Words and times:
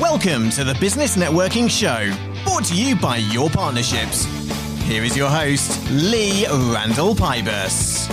Welcome 0.00 0.50
to 0.50 0.64
the 0.64 0.74
Business 0.80 1.16
Networking 1.16 1.70
Show, 1.70 2.12
brought 2.42 2.64
to 2.64 2.74
you 2.74 2.96
by 2.96 3.18
Your 3.18 3.48
Partnerships. 3.48 4.24
Here 4.82 5.04
is 5.04 5.16
your 5.16 5.30
host, 5.30 5.88
Lee 5.88 6.44
Randall 6.48 7.14
Pybus. 7.14 8.10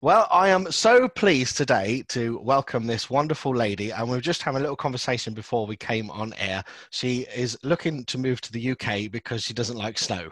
Well, 0.00 0.26
I 0.30 0.48
am 0.48 0.72
so 0.72 1.06
pleased 1.06 1.58
today 1.58 2.02
to 2.08 2.38
welcome 2.38 2.86
this 2.86 3.10
wonderful 3.10 3.54
lady, 3.54 3.90
and 3.90 4.08
we 4.08 4.16
are 4.16 4.22
just 4.22 4.40
having 4.40 4.56
a 4.56 4.62
little 4.62 4.74
conversation 4.74 5.34
before 5.34 5.66
we 5.66 5.76
came 5.76 6.10
on 6.10 6.32
air. 6.38 6.64
She 6.88 7.26
is 7.36 7.58
looking 7.62 8.06
to 8.06 8.16
move 8.16 8.40
to 8.40 8.52
the 8.52 8.70
UK 8.70 9.10
because 9.12 9.42
she 9.42 9.52
doesn't 9.52 9.76
like 9.76 9.98
snow. 9.98 10.30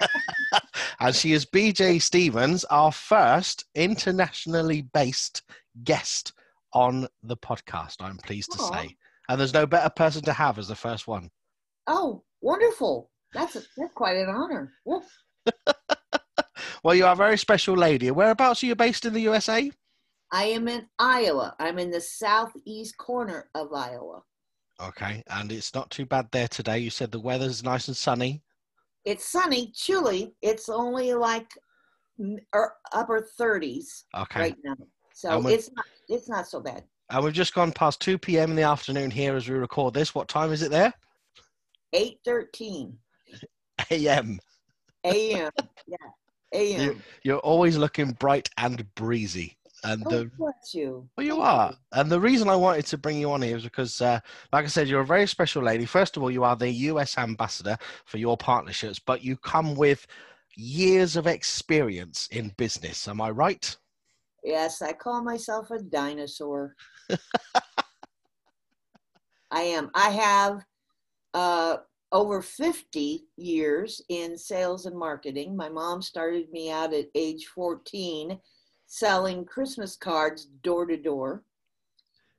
and 1.00 1.14
she 1.14 1.34
is 1.34 1.46
BJ 1.46 2.02
Stephens, 2.02 2.64
our 2.64 2.90
first 2.90 3.64
internationally 3.76 4.82
based 4.82 5.42
guest 5.84 6.32
on 6.72 7.08
the 7.22 7.36
podcast, 7.36 7.96
I'm 8.00 8.18
pleased 8.18 8.52
to 8.52 8.58
say. 8.58 8.96
And 9.28 9.38
there's 9.38 9.54
no 9.54 9.66
better 9.66 9.90
person 9.90 10.22
to 10.22 10.32
have 10.32 10.58
as 10.58 10.68
the 10.68 10.74
first 10.74 11.06
one. 11.06 11.30
Oh, 11.86 12.22
wonderful. 12.40 13.10
That's, 13.34 13.56
a, 13.56 13.62
that's 13.76 13.92
quite 13.94 14.16
an 14.16 14.28
honor. 14.28 14.72
well, 16.82 16.94
you 16.94 17.04
are 17.04 17.12
a 17.12 17.16
very 17.16 17.38
special 17.38 17.76
lady. 17.76 18.10
Whereabouts 18.10 18.62
are 18.62 18.66
you 18.66 18.74
based 18.74 19.04
in 19.04 19.12
the 19.12 19.20
USA? 19.20 19.70
I 20.32 20.44
am 20.44 20.68
in 20.68 20.86
Iowa. 20.98 21.54
I'm 21.58 21.78
in 21.78 21.90
the 21.90 22.00
southeast 22.00 22.96
corner 22.98 23.48
of 23.54 23.72
Iowa. 23.72 24.22
Okay, 24.80 25.24
and 25.28 25.50
it's 25.50 25.74
not 25.74 25.90
too 25.90 26.06
bad 26.06 26.28
there 26.30 26.48
today. 26.48 26.78
You 26.78 26.90
said 26.90 27.10
the 27.10 27.18
weather's 27.18 27.64
nice 27.64 27.88
and 27.88 27.96
sunny. 27.96 28.42
It's 29.04 29.26
sunny, 29.26 29.72
chilly. 29.74 30.34
It's 30.42 30.68
only 30.68 31.14
like 31.14 31.50
er, 32.54 32.74
upper 32.92 33.26
30s 33.40 34.04
okay. 34.14 34.40
right 34.40 34.56
now. 34.62 34.76
So 35.18 35.44
it's 35.48 35.68
not 35.74 35.84
it's 36.08 36.28
not 36.28 36.46
so 36.46 36.60
bad. 36.60 36.84
And 37.10 37.24
we've 37.24 37.32
just 37.32 37.52
gone 37.52 37.72
past 37.72 38.00
2 38.02 38.18
p.m. 38.18 38.50
in 38.50 38.56
the 38.56 38.62
afternoon 38.62 39.10
here 39.10 39.34
as 39.34 39.48
we 39.48 39.56
record 39.56 39.92
this. 39.92 40.14
What 40.14 40.28
time 40.28 40.52
is 40.52 40.62
it 40.62 40.70
there? 40.70 40.94
8.13. 41.92 42.92
A.M. 43.90 44.38
A.M. 45.04 45.50
Yeah. 45.88 45.96
A.M. 46.54 46.80
You, 46.80 47.00
you're 47.24 47.38
always 47.38 47.76
looking 47.76 48.12
bright 48.12 48.48
and 48.58 48.86
breezy. 48.94 49.56
And 49.82 50.04
oh, 50.06 50.10
the, 50.10 50.30
you. 50.72 51.08
Well, 51.16 51.26
you 51.26 51.40
are. 51.40 51.74
And 51.90 52.08
the 52.08 52.20
reason 52.20 52.48
I 52.48 52.54
wanted 52.54 52.86
to 52.86 52.98
bring 52.98 53.18
you 53.18 53.32
on 53.32 53.42
here 53.42 53.56
is 53.56 53.64
because, 53.64 54.00
uh, 54.00 54.20
like 54.52 54.66
I 54.66 54.68
said, 54.68 54.86
you're 54.86 55.00
a 55.00 55.06
very 55.06 55.26
special 55.26 55.64
lady. 55.64 55.84
First 55.84 56.16
of 56.16 56.22
all, 56.22 56.30
you 56.30 56.44
are 56.44 56.54
the 56.54 56.70
US 56.70 57.18
ambassador 57.18 57.76
for 58.04 58.18
your 58.18 58.36
partnerships, 58.36 59.00
but 59.00 59.24
you 59.24 59.36
come 59.36 59.74
with 59.74 60.06
years 60.54 61.16
of 61.16 61.26
experience 61.26 62.28
in 62.30 62.52
business. 62.56 63.08
Am 63.08 63.20
I 63.20 63.30
right? 63.30 63.76
Yes, 64.48 64.80
I 64.80 64.94
call 64.94 65.22
myself 65.22 65.70
a 65.70 65.78
dinosaur. 65.78 66.74
I 69.50 69.60
am. 69.60 69.90
I 69.94 70.08
have 70.08 70.64
uh, 71.34 71.76
over 72.12 72.40
50 72.40 73.26
years 73.36 74.00
in 74.08 74.38
sales 74.38 74.86
and 74.86 74.96
marketing. 74.96 75.54
My 75.54 75.68
mom 75.68 76.00
started 76.00 76.50
me 76.50 76.70
out 76.70 76.94
at 76.94 77.08
age 77.14 77.44
14 77.54 78.40
selling 78.86 79.44
Christmas 79.44 79.96
cards 79.96 80.46
door 80.62 80.86
to 80.86 80.96
door 80.96 81.44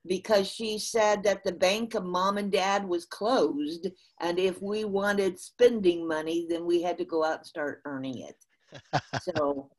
because 0.08 0.50
she 0.50 0.80
said 0.80 1.22
that 1.22 1.44
the 1.44 1.52
bank 1.52 1.94
of 1.94 2.06
mom 2.06 2.40
and 2.40 2.52
dad 2.52 2.90
was 2.90 3.06
closed. 3.06 3.88
And 4.20 4.40
if 4.40 4.60
we 4.64 4.84
wanted 4.84 5.40
spending 5.40 6.08
money, 6.08 6.48
then 6.50 6.66
we 6.66 6.82
had 6.82 6.98
to 6.98 7.06
go 7.06 7.24
out 7.24 7.38
and 7.38 7.46
start 7.46 7.84
earning 7.86 8.18
it. 8.18 9.00
so 9.22 9.70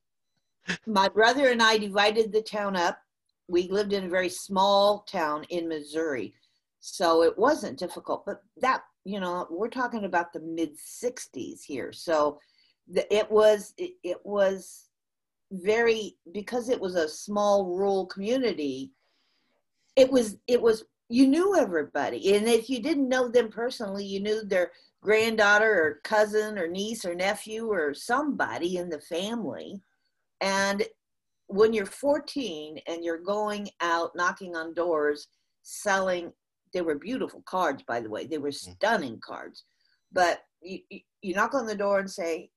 my 0.86 1.08
brother 1.08 1.48
and 1.48 1.62
I 1.62 1.78
divided 1.78 2.33
the 2.33 2.42
town 2.42 2.77
up. 2.77 2.98
We 3.48 3.69
lived 3.69 3.92
in 3.92 4.05
a 4.05 4.08
very 4.08 4.28
small 4.28 5.00
town 5.11 5.44
in 5.50 5.69
Missouri. 5.69 6.34
So 6.80 7.22
it 7.22 7.36
wasn't 7.39 7.78
difficult, 7.78 8.25
but 8.25 8.42
that, 8.61 8.83
you 9.05 9.20
know, 9.20 9.47
we're 9.50 9.69
talking 9.69 10.05
about 10.05 10.33
the 10.33 10.41
mid 10.41 10.77
60s 10.78 11.62
here. 11.62 11.92
So 11.92 12.38
the, 12.88 13.12
it 13.15 13.31
was, 13.31 13.75
it, 13.76 13.93
it 14.03 14.19
was 14.25 14.88
very, 15.53 16.16
because 16.32 16.69
it 16.69 16.81
was 16.81 16.94
a 16.94 17.09
small 17.09 17.66
rural 17.66 18.06
community, 18.06 18.93
it 19.97 20.10
was, 20.10 20.37
it 20.47 20.60
was, 20.60 20.84
you 21.09 21.26
knew 21.26 21.56
everybody. 21.56 22.34
And 22.34 22.49
if 22.49 22.70
you 22.70 22.81
didn't 22.81 23.09
know 23.09 23.28
them 23.28 23.50
personally, 23.50 24.04
you 24.04 24.20
knew 24.20 24.44
their 24.44 24.70
granddaughter 25.03 25.82
or 25.82 26.00
cousin 26.04 26.59
or 26.59 26.69
niece 26.69 27.04
or 27.04 27.15
nephew 27.15 27.70
or 27.70 27.93
somebody 27.93 28.76
in 28.76 28.88
the 28.88 29.00
family 29.00 29.82
and 30.41 30.84
when 31.51 31.73
you're 31.73 31.87
14 31.87 32.78
and 32.87 33.05
you're 33.05 33.19
going 33.19 33.69
out 33.81 34.12
knocking 34.15 34.55
on 34.55 34.73
doors, 34.73 35.27
selling, 35.62 36.33
they 36.73 36.81
were 36.81 36.95
beautiful 36.95 37.43
cards, 37.45 37.83
by 37.87 38.01
the 38.01 38.09
way, 38.09 38.27
they 38.27 38.39
were 38.39 38.50
mm. 38.50 38.55
stunning 38.55 39.21
cards. 39.25 39.65
But 40.12 40.43
you, 40.62 40.81
you 41.23 41.34
knock 41.34 41.55
on 41.55 41.67
the 41.67 41.75
door 41.75 41.99
and 41.99 42.11
say, 42.11 42.50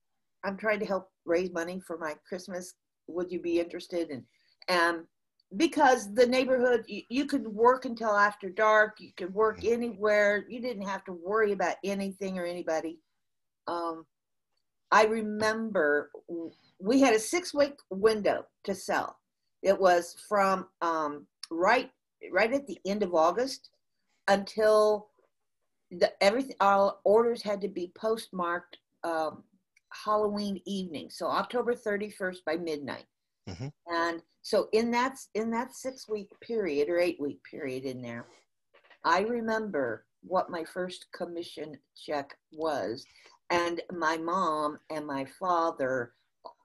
I'm 0.43 0.57
trying 0.57 0.79
to 0.79 0.85
help 0.85 1.09
raise 1.25 1.51
money 1.51 1.81
for 1.85 1.97
my 1.97 2.15
Christmas. 2.27 2.75
Would 3.07 3.31
you 3.31 3.41
be 3.41 3.59
interested? 3.59 4.09
And, 4.09 4.23
and 4.67 5.05
because 5.57 6.13
the 6.13 6.27
neighborhood, 6.27 6.83
you, 6.87 7.01
you 7.09 7.25
could 7.25 7.47
work 7.47 7.85
until 7.85 8.11
after 8.11 8.49
dark, 8.49 8.99
you 8.99 9.11
could 9.17 9.33
work 9.33 9.61
mm. 9.61 9.71
anywhere, 9.71 10.45
you 10.47 10.61
didn't 10.61 10.87
have 10.87 11.03
to 11.05 11.13
worry 11.13 11.51
about 11.51 11.77
anything 11.83 12.37
or 12.37 12.45
anybody. 12.45 12.99
Um, 13.67 14.05
I 14.93 15.05
remember 15.05 16.11
we 16.79 17.01
had 17.01 17.15
a 17.15 17.19
six 17.19 17.51
week 17.51 17.73
window 17.89 18.45
to 18.63 18.75
sell. 18.75 19.17
It 19.63 19.79
was 19.79 20.15
from 20.29 20.67
um, 20.83 21.25
right 21.49 21.89
right 22.31 22.53
at 22.53 22.67
the 22.67 22.77
end 22.85 23.01
of 23.01 23.15
August 23.15 23.71
until 24.27 25.07
the 25.89 26.11
everything 26.23 26.55
our 26.59 26.97
orders 27.03 27.41
had 27.41 27.59
to 27.61 27.67
be 27.67 27.91
postmarked 27.95 28.77
um, 29.03 29.43
Halloween 30.05 30.61
evening, 30.67 31.09
so 31.09 31.25
October 31.27 31.73
31st 31.73 32.37
by 32.45 32.55
midnight. 32.57 33.05
Mm-hmm. 33.49 33.69
And 33.87 34.21
so 34.43 34.69
in 34.73 34.91
that 34.91 35.17
in 35.33 35.49
that 35.51 35.73
six 35.73 36.07
week 36.07 36.29
period 36.39 36.87
or 36.87 36.99
eight 36.99 37.19
week 37.19 37.39
period 37.49 37.85
in 37.85 37.99
there, 37.99 38.27
I 39.03 39.21
remember 39.21 40.05
what 40.21 40.51
my 40.51 40.63
first 40.63 41.07
commission 41.13 41.79
check 41.97 42.37
was, 42.51 43.03
and 43.53 43.81
my 43.91 44.17
mom 44.17 44.79
and 44.89 45.05
my 45.05 45.25
father 45.39 46.13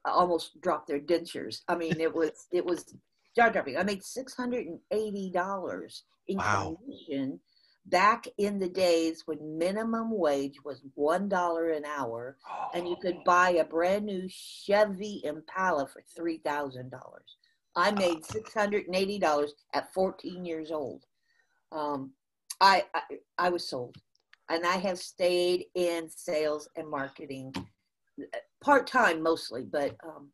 almost 0.05 0.61
dropped 0.61 0.89
their 0.89 1.01
dentures. 1.01 1.61
I 1.69 1.77
mean, 1.77 2.01
it 2.01 2.15
was 2.15 2.47
it 2.53 2.65
was 2.65 2.95
jaw 3.37 3.49
dropping. 3.49 3.77
I 3.77 3.83
made 3.83 4.03
six 4.03 4.35
hundred 4.35 4.67
and 4.67 4.81
eighty 4.91 5.31
dollars 5.31 6.05
in 6.27 6.39
wow. 6.39 6.77
commission 6.85 7.41
back 7.87 8.27
in 8.37 8.59
the 8.59 8.69
days 8.69 9.23
when 9.27 9.59
minimum 9.59 10.11
wage 10.11 10.57
was 10.65 10.83
one 10.95 11.29
dollar 11.29 11.71
an 11.71 11.85
hour, 11.85 12.37
oh. 12.51 12.69
and 12.75 12.89
you 12.89 12.97
could 13.01 13.17
oh. 13.19 13.23
buy 13.25 13.51
a 13.51 13.65
brand 13.65 14.07
new 14.07 14.29
Chevy 14.29 15.23
Impala 15.25 15.87
for 15.87 16.03
three 16.17 16.39
thousand 16.39 16.91
dollars. 16.91 17.37
I 17.77 17.91
made 17.93 18.25
six 18.25 18.53
hundred 18.55 18.87
and 18.87 18.97
eighty 18.97 19.19
dollars 19.19 19.55
at 19.75 19.93
fourteen 19.93 20.45
years 20.45 20.71
old. 20.71 21.05
Um, 21.71 22.13
I, 22.61 22.85
I 22.95 23.03
I 23.39 23.49
was 23.51 23.69
sold, 23.69 23.97
and 24.49 24.65
I 24.67 24.77
have 24.77 24.99
stayed 24.99 25.67
in 25.75 26.09
sales 26.09 26.69
and 26.77 26.89
marketing 26.89 27.53
part 28.63 28.87
time 28.87 29.23
mostly, 29.23 29.63
but 29.63 29.97
um, 30.05 30.31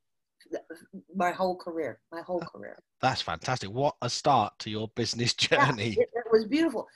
my 1.15 1.31
whole 1.31 1.57
career, 1.57 2.01
my 2.13 2.23
whole 2.23 2.41
career. 2.41 2.79
That's 3.01 3.21
fantastic. 3.21 3.71
What 3.71 3.97
a 4.03 4.11
start 4.11 4.59
to 4.61 4.71
your 4.71 4.89
business 4.95 5.35
journey. 5.35 5.91
Yeah, 5.91 6.03
it, 6.03 6.11
it, 6.15 6.25
was 6.33 6.47
beautiful. 6.47 6.87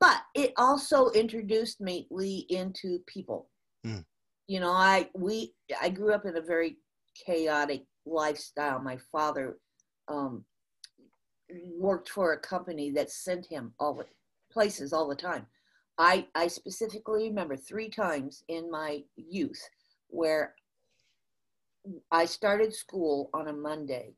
But 0.00 0.22
it 0.34 0.52
also 0.56 1.10
introduced 1.10 1.80
me 1.80 2.08
Lee 2.10 2.46
into 2.48 2.98
people. 3.06 3.48
Mm. 3.86 4.04
You 4.48 4.60
know, 4.60 4.72
I 4.72 5.08
we 5.14 5.54
I 5.80 5.88
grew 5.88 6.12
up 6.12 6.26
in 6.26 6.36
a 6.36 6.42
very 6.42 6.78
chaotic 7.26 7.84
lifestyle. 8.04 8.80
My 8.80 8.98
father 9.12 9.58
um, 10.08 10.44
worked 11.78 12.08
for 12.08 12.32
a 12.32 12.40
company 12.40 12.90
that 12.92 13.10
sent 13.10 13.46
him 13.46 13.72
all 13.78 13.94
the 13.94 14.06
places 14.52 14.92
all 14.92 15.08
the 15.08 15.14
time. 15.14 15.46
I 15.98 16.26
I 16.34 16.48
specifically 16.48 17.28
remember 17.28 17.56
three 17.56 17.88
times 17.88 18.44
in 18.48 18.70
my 18.70 19.02
youth 19.16 19.62
where 20.08 20.54
I 22.10 22.26
started 22.26 22.74
school 22.74 23.30
on 23.34 23.48
a 23.48 23.52
Monday 23.52 24.14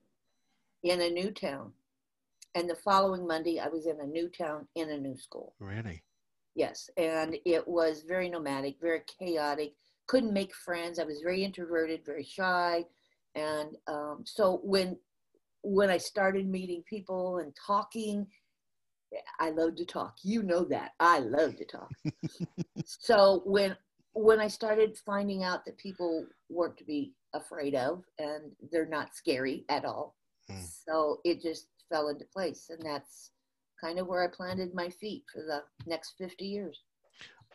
in 0.82 1.00
a 1.00 1.10
new 1.10 1.30
town. 1.30 1.72
And 2.54 2.70
the 2.70 2.76
following 2.76 3.26
Monday, 3.26 3.58
I 3.58 3.68
was 3.68 3.86
in 3.86 4.00
a 4.00 4.06
new 4.06 4.28
town 4.28 4.68
in 4.76 4.90
a 4.90 4.98
new 4.98 5.16
school. 5.16 5.54
Really? 5.58 6.04
Yes. 6.54 6.88
And 6.96 7.36
it 7.44 7.66
was 7.66 8.04
very 8.06 8.28
nomadic, 8.28 8.76
very 8.80 9.02
chaotic. 9.18 9.72
Couldn't 10.06 10.32
make 10.32 10.54
friends. 10.54 10.98
I 10.98 11.04
was 11.04 11.20
very 11.20 11.42
introverted, 11.42 12.04
very 12.04 12.22
shy. 12.22 12.84
And 13.34 13.76
um, 13.88 14.22
so 14.24 14.60
when 14.62 14.96
when 15.62 15.90
I 15.90 15.96
started 15.96 16.46
meeting 16.46 16.84
people 16.88 17.38
and 17.38 17.56
talking, 17.66 18.26
I 19.40 19.50
love 19.50 19.76
to 19.76 19.84
talk. 19.84 20.16
You 20.22 20.42
know 20.42 20.64
that. 20.64 20.92
I 21.00 21.20
love 21.20 21.56
to 21.56 21.64
talk. 21.64 21.90
so 22.84 23.42
when 23.44 23.76
when 24.14 24.40
I 24.40 24.46
started 24.48 24.96
finding 24.96 25.42
out 25.42 25.64
that 25.64 25.76
people 25.76 26.26
weren't 26.48 26.76
to 26.76 26.84
be 26.84 27.12
afraid 27.34 27.75
of 27.75 28.04
and 28.19 28.52
they're 28.70 28.86
not 28.86 29.14
scary 29.14 29.64
at 29.69 29.84
all, 29.84 30.14
mm. 30.50 30.64
so 30.86 31.19
it 31.25 31.42
just 31.42 31.66
fell 31.90 32.08
into 32.08 32.25
place, 32.32 32.70
and 32.70 32.81
that's 32.82 33.31
kind 33.82 33.98
of 33.98 34.06
where 34.06 34.22
I 34.22 34.28
planted 34.28 34.75
my 34.75 34.88
feet 34.88 35.25
for 35.32 35.42
the 35.42 35.62
next 35.86 36.14
50 36.19 36.44
years. 36.44 36.81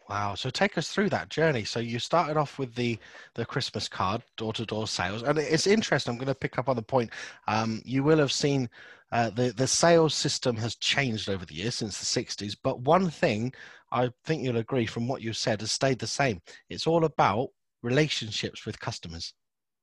Wow. 0.10 0.34
So 0.34 0.50
take 0.50 0.76
us 0.76 0.90
through 0.90 1.10
that 1.10 1.30
journey. 1.30 1.64
So 1.64 1.80
you 1.80 2.00
started 2.00 2.36
off 2.36 2.58
with 2.58 2.74
the 2.74 2.98
the 3.36 3.46
Christmas 3.46 3.88
card, 3.88 4.24
door 4.38 4.54
to 4.54 4.66
door 4.66 4.88
sales, 4.88 5.22
and 5.22 5.38
it's 5.38 5.68
interesting. 5.68 6.12
I'm 6.12 6.18
going 6.18 6.28
to 6.28 6.36
pick 6.36 6.58
up 6.58 6.68
on 6.68 6.76
the 6.76 6.82
point. 6.82 7.12
Um, 7.48 7.82
you 7.86 8.04
will 8.04 8.18
have 8.18 8.32
seen 8.32 8.70
uh, 9.12 9.30
the 9.30 9.52
the 9.52 9.68
sales 9.68 10.16
system 10.16 10.56
has 10.58 10.76
changed 10.76 11.30
over 11.30 11.46
the 11.46 11.54
years 11.54 11.76
since 11.76 12.00
the 12.00 12.24
60s, 12.24 12.58
but 12.62 12.82
one 12.82 13.12
thing 13.12 13.54
I 13.92 14.10
think 14.26 14.44
you'll 14.44 14.58
agree 14.58 14.88
from 14.88 15.08
what 15.08 15.22
you 15.22 15.32
said 15.32 15.62
has 15.62 15.72
stayed 15.72 16.00
the 16.00 16.08
same. 16.08 16.42
It's 16.70 16.88
all 16.88 17.06
about 17.06 17.50
relationships 17.84 18.66
with 18.66 18.80
customers. 18.80 19.34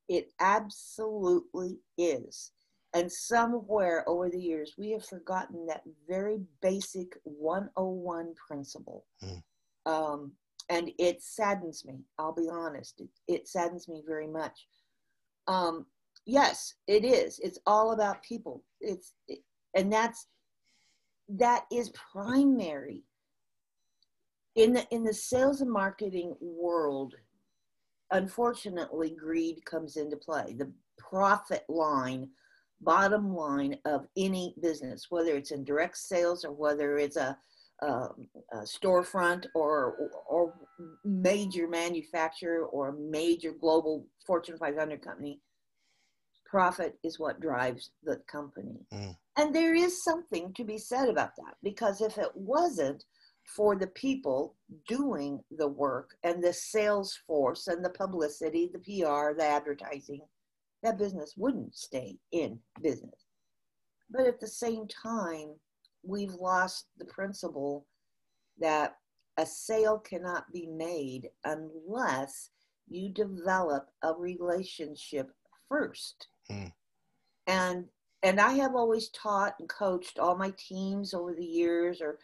It 0.08 0.32
absolutely 0.40 1.78
is. 1.96 2.50
And 2.94 3.12
somewhere 3.12 4.08
over 4.08 4.30
the 4.30 4.40
years, 4.40 4.74
we 4.78 4.90
have 4.92 5.04
forgotten 5.04 5.66
that 5.66 5.82
very 6.08 6.40
basic 6.62 7.16
101 7.24 8.34
principle. 8.48 9.04
Mm. 9.22 9.42
Um, 9.86 10.32
and 10.68 10.90
it 10.98 11.22
saddens 11.22 11.84
me, 11.84 12.04
I'll 12.18 12.34
be 12.34 12.48
honest. 12.50 13.00
It, 13.00 13.08
it 13.28 13.48
saddens 13.48 13.88
me 13.88 14.02
very 14.06 14.26
much. 14.26 14.66
Um, 15.46 15.86
yes, 16.26 16.74
it 16.88 17.04
is. 17.04 17.38
It's 17.38 17.58
all 17.66 17.92
about 17.92 18.22
people. 18.22 18.64
It's, 18.80 19.12
it, 19.28 19.38
and 19.74 19.92
that's, 19.92 20.26
that 21.28 21.64
is 21.72 21.92
primary. 22.12 23.04
In 24.56 24.72
the, 24.72 24.86
in 24.90 25.04
the 25.04 25.14
sales 25.14 25.60
and 25.60 25.70
marketing 25.70 26.34
world, 26.40 27.14
unfortunately, 28.10 29.10
greed 29.10 29.64
comes 29.64 29.96
into 29.96 30.16
play. 30.16 30.54
The 30.58 30.72
profit 30.98 31.64
line 31.68 32.28
bottom 32.80 33.34
line 33.34 33.76
of 33.84 34.06
any 34.16 34.54
business, 34.60 35.06
whether 35.08 35.36
it's 35.36 35.50
in 35.50 35.64
direct 35.64 35.96
sales 35.96 36.44
or 36.44 36.52
whether 36.52 36.98
it's 36.98 37.16
a, 37.16 37.36
a, 37.82 37.86
a 38.52 38.58
storefront 38.64 39.46
or 39.54 40.10
or 40.28 40.54
major 41.04 41.68
manufacturer 41.68 42.64
or 42.66 42.88
a 42.88 42.98
major 42.98 43.52
global 43.52 44.06
Fortune 44.26 44.56
500 44.58 45.02
company. 45.02 45.40
Profit 46.46 46.96
is 47.02 47.18
what 47.18 47.40
drives 47.40 47.90
the 48.04 48.16
company. 48.30 48.86
Mm. 48.92 49.16
And 49.36 49.54
there 49.54 49.74
is 49.74 50.02
something 50.02 50.52
to 50.54 50.64
be 50.64 50.78
said 50.78 51.08
about 51.08 51.36
that 51.36 51.54
because 51.62 52.00
if 52.00 52.18
it 52.18 52.30
wasn't 52.34 53.04
for 53.54 53.76
the 53.76 53.88
people 53.88 54.56
doing 54.88 55.40
the 55.58 55.68
work 55.68 56.16
and 56.24 56.42
the 56.42 56.52
sales 56.52 57.18
force 57.26 57.68
and 57.68 57.84
the 57.84 57.90
publicity, 57.90 58.70
the 58.72 58.78
PR, 58.78 59.36
the 59.36 59.44
advertising, 59.44 60.20
that 60.82 60.98
business 60.98 61.34
wouldn't 61.36 61.74
stay 61.74 62.16
in 62.32 62.58
business. 62.82 63.26
But 64.10 64.26
at 64.26 64.40
the 64.40 64.48
same 64.48 64.86
time, 64.88 65.54
we've 66.06 66.34
lost 66.34 66.86
the 66.98 67.04
principle 67.04 67.86
that 68.58 68.96
a 69.36 69.44
sale 69.44 69.98
cannot 69.98 70.50
be 70.52 70.66
made 70.66 71.28
unless 71.44 72.50
you 72.88 73.10
develop 73.10 73.88
a 74.02 74.12
relationship 74.12 75.30
first. 75.68 76.28
Hmm. 76.48 76.66
And 77.46 77.84
and 78.22 78.40
I 78.40 78.52
have 78.54 78.74
always 78.74 79.10
taught 79.10 79.54
and 79.60 79.68
coached 79.68 80.18
all 80.18 80.36
my 80.36 80.52
teams 80.56 81.14
over 81.14 81.34
the 81.34 81.44
years, 81.44 82.00
or 82.00 82.18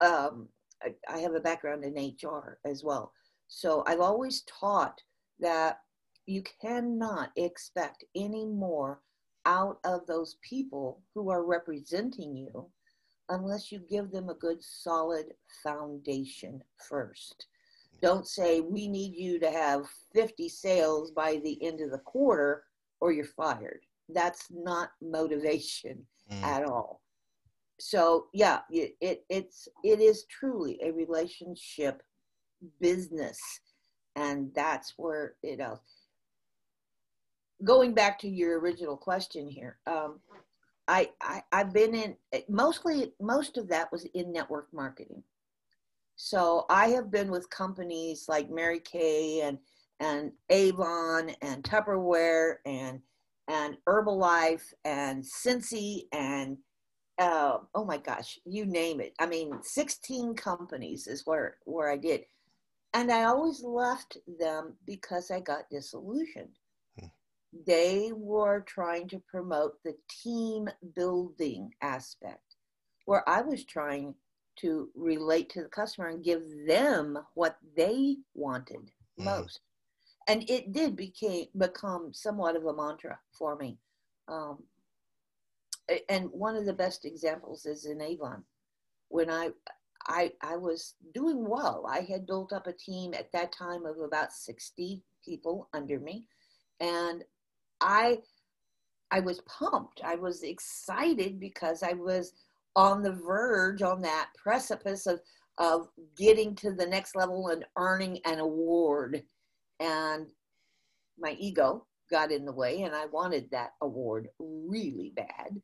um, 0.00 0.48
I, 0.82 0.94
I 1.08 1.18
have 1.18 1.34
a 1.34 1.40
background 1.40 1.84
in 1.84 2.12
HR 2.22 2.58
as 2.64 2.82
well. 2.84 3.12
So 3.48 3.82
I've 3.86 4.00
always 4.00 4.42
taught 4.42 5.02
that 5.40 5.80
you 6.26 6.42
cannot 6.62 7.32
expect 7.36 8.04
any 8.14 8.46
more 8.46 9.00
out 9.44 9.78
of 9.84 10.06
those 10.06 10.36
people 10.48 11.02
who 11.14 11.28
are 11.28 11.44
representing 11.44 12.36
you 12.36 12.70
unless 13.28 13.72
you 13.72 13.80
give 13.88 14.10
them 14.10 14.28
a 14.28 14.34
good 14.34 14.62
solid 14.62 15.26
foundation 15.62 16.62
first. 16.88 17.46
Don't 18.00 18.26
say 18.26 18.60
we 18.60 18.88
need 18.88 19.14
you 19.14 19.38
to 19.38 19.50
have 19.50 19.86
50 20.12 20.48
sales 20.48 21.12
by 21.12 21.40
the 21.44 21.62
end 21.64 21.80
of 21.80 21.90
the 21.90 21.98
quarter 21.98 22.64
or 23.00 23.12
you're 23.12 23.24
fired. 23.24 23.80
That's 24.08 24.48
not 24.50 24.90
motivation 25.02 26.04
mm. 26.30 26.42
at 26.42 26.64
all. 26.64 27.00
So 27.78 28.26
yeah, 28.32 28.60
it, 28.70 28.94
it 29.00 29.24
it's 29.28 29.66
it 29.82 30.00
is 30.00 30.24
truly 30.26 30.78
a 30.84 30.92
relationship 30.92 32.02
business 32.80 33.40
and 34.14 34.52
that's 34.54 34.94
where 34.96 35.34
it 35.42 35.58
else 35.58 36.02
going 37.64 37.94
back 37.94 38.18
to 38.20 38.28
your 38.28 38.60
original 38.60 38.96
question 38.96 39.48
here, 39.48 39.78
um, 39.86 40.20
I, 40.88 41.10
I 41.20 41.42
I've 41.52 41.72
been 41.72 41.94
in 41.94 42.16
mostly 42.48 43.12
most 43.20 43.56
of 43.56 43.68
that 43.68 43.90
was 43.92 44.04
in 44.14 44.32
network 44.32 44.68
marketing. 44.72 45.22
So 46.16 46.66
I 46.68 46.88
have 46.88 47.10
been 47.10 47.30
with 47.30 47.50
companies 47.50 48.26
like 48.28 48.50
Mary 48.50 48.80
Kay 48.80 49.40
and 49.42 49.58
and 50.00 50.32
Avon 50.50 51.30
and 51.42 51.62
Tupperware 51.62 52.56
and 52.66 53.00
and 53.48 53.76
Herbalife 53.88 54.72
and 54.84 55.22
Scentsy 55.22 56.04
and 56.12 56.58
uh, 57.18 57.58
oh 57.74 57.84
my 57.84 57.98
gosh, 57.98 58.38
you 58.44 58.64
name 58.64 59.00
it. 59.00 59.12
I 59.20 59.26
mean, 59.26 59.52
16 59.62 60.34
companies 60.34 61.06
is 61.06 61.26
where 61.26 61.58
where 61.64 61.90
I 61.90 61.96
did, 61.96 62.22
and 62.94 63.12
I 63.12 63.24
always 63.24 63.62
left 63.62 64.18
them 64.38 64.74
because 64.86 65.30
I 65.30 65.40
got 65.40 65.70
disillusioned 65.70 66.58
they 67.66 68.12
were 68.14 68.60
trying 68.60 69.08
to 69.08 69.22
promote 69.30 69.82
the 69.84 69.94
team 70.22 70.68
building 70.94 71.70
aspect, 71.82 72.56
where 73.04 73.28
I 73.28 73.42
was 73.42 73.64
trying 73.64 74.14
to 74.60 74.88
relate 74.94 75.50
to 75.50 75.62
the 75.62 75.68
customer 75.68 76.08
and 76.08 76.24
give 76.24 76.42
them 76.66 77.18
what 77.34 77.56
they 77.76 78.16
wanted 78.34 78.90
mm. 79.18 79.24
most. 79.24 79.60
And 80.28 80.48
it 80.48 80.72
did 80.72 80.96
became 80.96 81.46
become 81.56 82.12
somewhat 82.12 82.56
of 82.56 82.64
a 82.66 82.74
mantra 82.74 83.18
for 83.32 83.56
me. 83.56 83.78
Um, 84.28 84.62
and 86.08 86.28
one 86.30 86.56
of 86.56 86.64
the 86.64 86.72
best 86.72 87.04
examples 87.04 87.66
is 87.66 87.86
in 87.86 88.00
Avon. 88.00 88.44
When 89.08 89.30
I, 89.30 89.50
I, 90.06 90.32
I 90.40 90.56
was 90.56 90.94
doing 91.12 91.46
well, 91.48 91.84
I 91.88 92.00
had 92.00 92.26
built 92.26 92.52
up 92.52 92.66
a 92.66 92.72
team 92.72 93.14
at 93.14 93.32
that 93.32 93.52
time 93.52 93.84
of 93.84 93.98
about 93.98 94.32
60 94.32 95.02
people 95.24 95.68
under 95.74 95.98
me. 95.98 96.26
And 96.80 97.24
I 97.82 98.18
I 99.10 99.20
was 99.20 99.40
pumped. 99.40 100.00
I 100.02 100.14
was 100.14 100.42
excited 100.42 101.38
because 101.38 101.82
I 101.82 101.92
was 101.92 102.32
on 102.74 103.02
the 103.02 103.12
verge, 103.12 103.82
on 103.82 104.00
that 104.02 104.30
precipice 104.36 105.06
of 105.06 105.20
of 105.58 105.88
getting 106.16 106.54
to 106.56 106.72
the 106.72 106.86
next 106.86 107.14
level 107.14 107.48
and 107.48 107.64
earning 107.76 108.18
an 108.24 108.38
award. 108.38 109.22
And 109.80 110.28
my 111.18 111.36
ego 111.38 111.86
got 112.10 112.32
in 112.32 112.44
the 112.44 112.52
way 112.52 112.82
and 112.82 112.94
I 112.94 113.06
wanted 113.06 113.50
that 113.50 113.72
award 113.82 114.28
really 114.38 115.12
bad. 115.14 115.60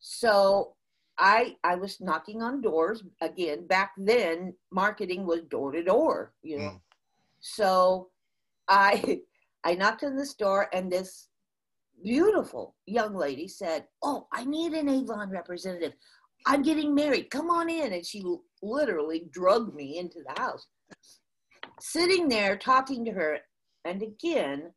so 0.00 0.74
I 1.18 1.56
I 1.62 1.76
was 1.76 2.00
knocking 2.00 2.42
on 2.42 2.60
doors 2.60 3.02
again. 3.20 3.66
Back 3.66 3.92
then, 3.96 4.54
marketing 4.72 5.26
was 5.26 5.42
door 5.42 5.72
to 5.72 5.82
door, 5.82 6.32
you 6.42 6.58
know. 6.58 6.64
Mm. 6.64 6.80
So 7.40 8.08
I 8.68 9.20
I 9.64 9.74
knocked 9.74 10.04
on 10.04 10.16
this 10.16 10.34
door, 10.34 10.68
and 10.72 10.90
this 10.90 11.28
beautiful 12.02 12.76
young 12.86 13.14
lady 13.14 13.48
said, 13.48 13.84
Oh, 14.02 14.26
I 14.32 14.44
need 14.44 14.72
an 14.72 14.88
Avon 14.88 15.30
representative. 15.30 15.92
I'm 16.46 16.62
getting 16.62 16.94
married. 16.94 17.30
Come 17.30 17.50
on 17.50 17.68
in. 17.68 17.92
And 17.92 18.06
she 18.06 18.22
literally 18.62 19.28
drugged 19.30 19.74
me 19.74 19.98
into 19.98 20.20
the 20.26 20.40
house. 20.40 20.66
Sitting 21.80 22.28
there 22.28 22.56
talking 22.56 23.04
to 23.04 23.12
her, 23.12 23.38
and 23.84 24.02
again, 24.02 24.72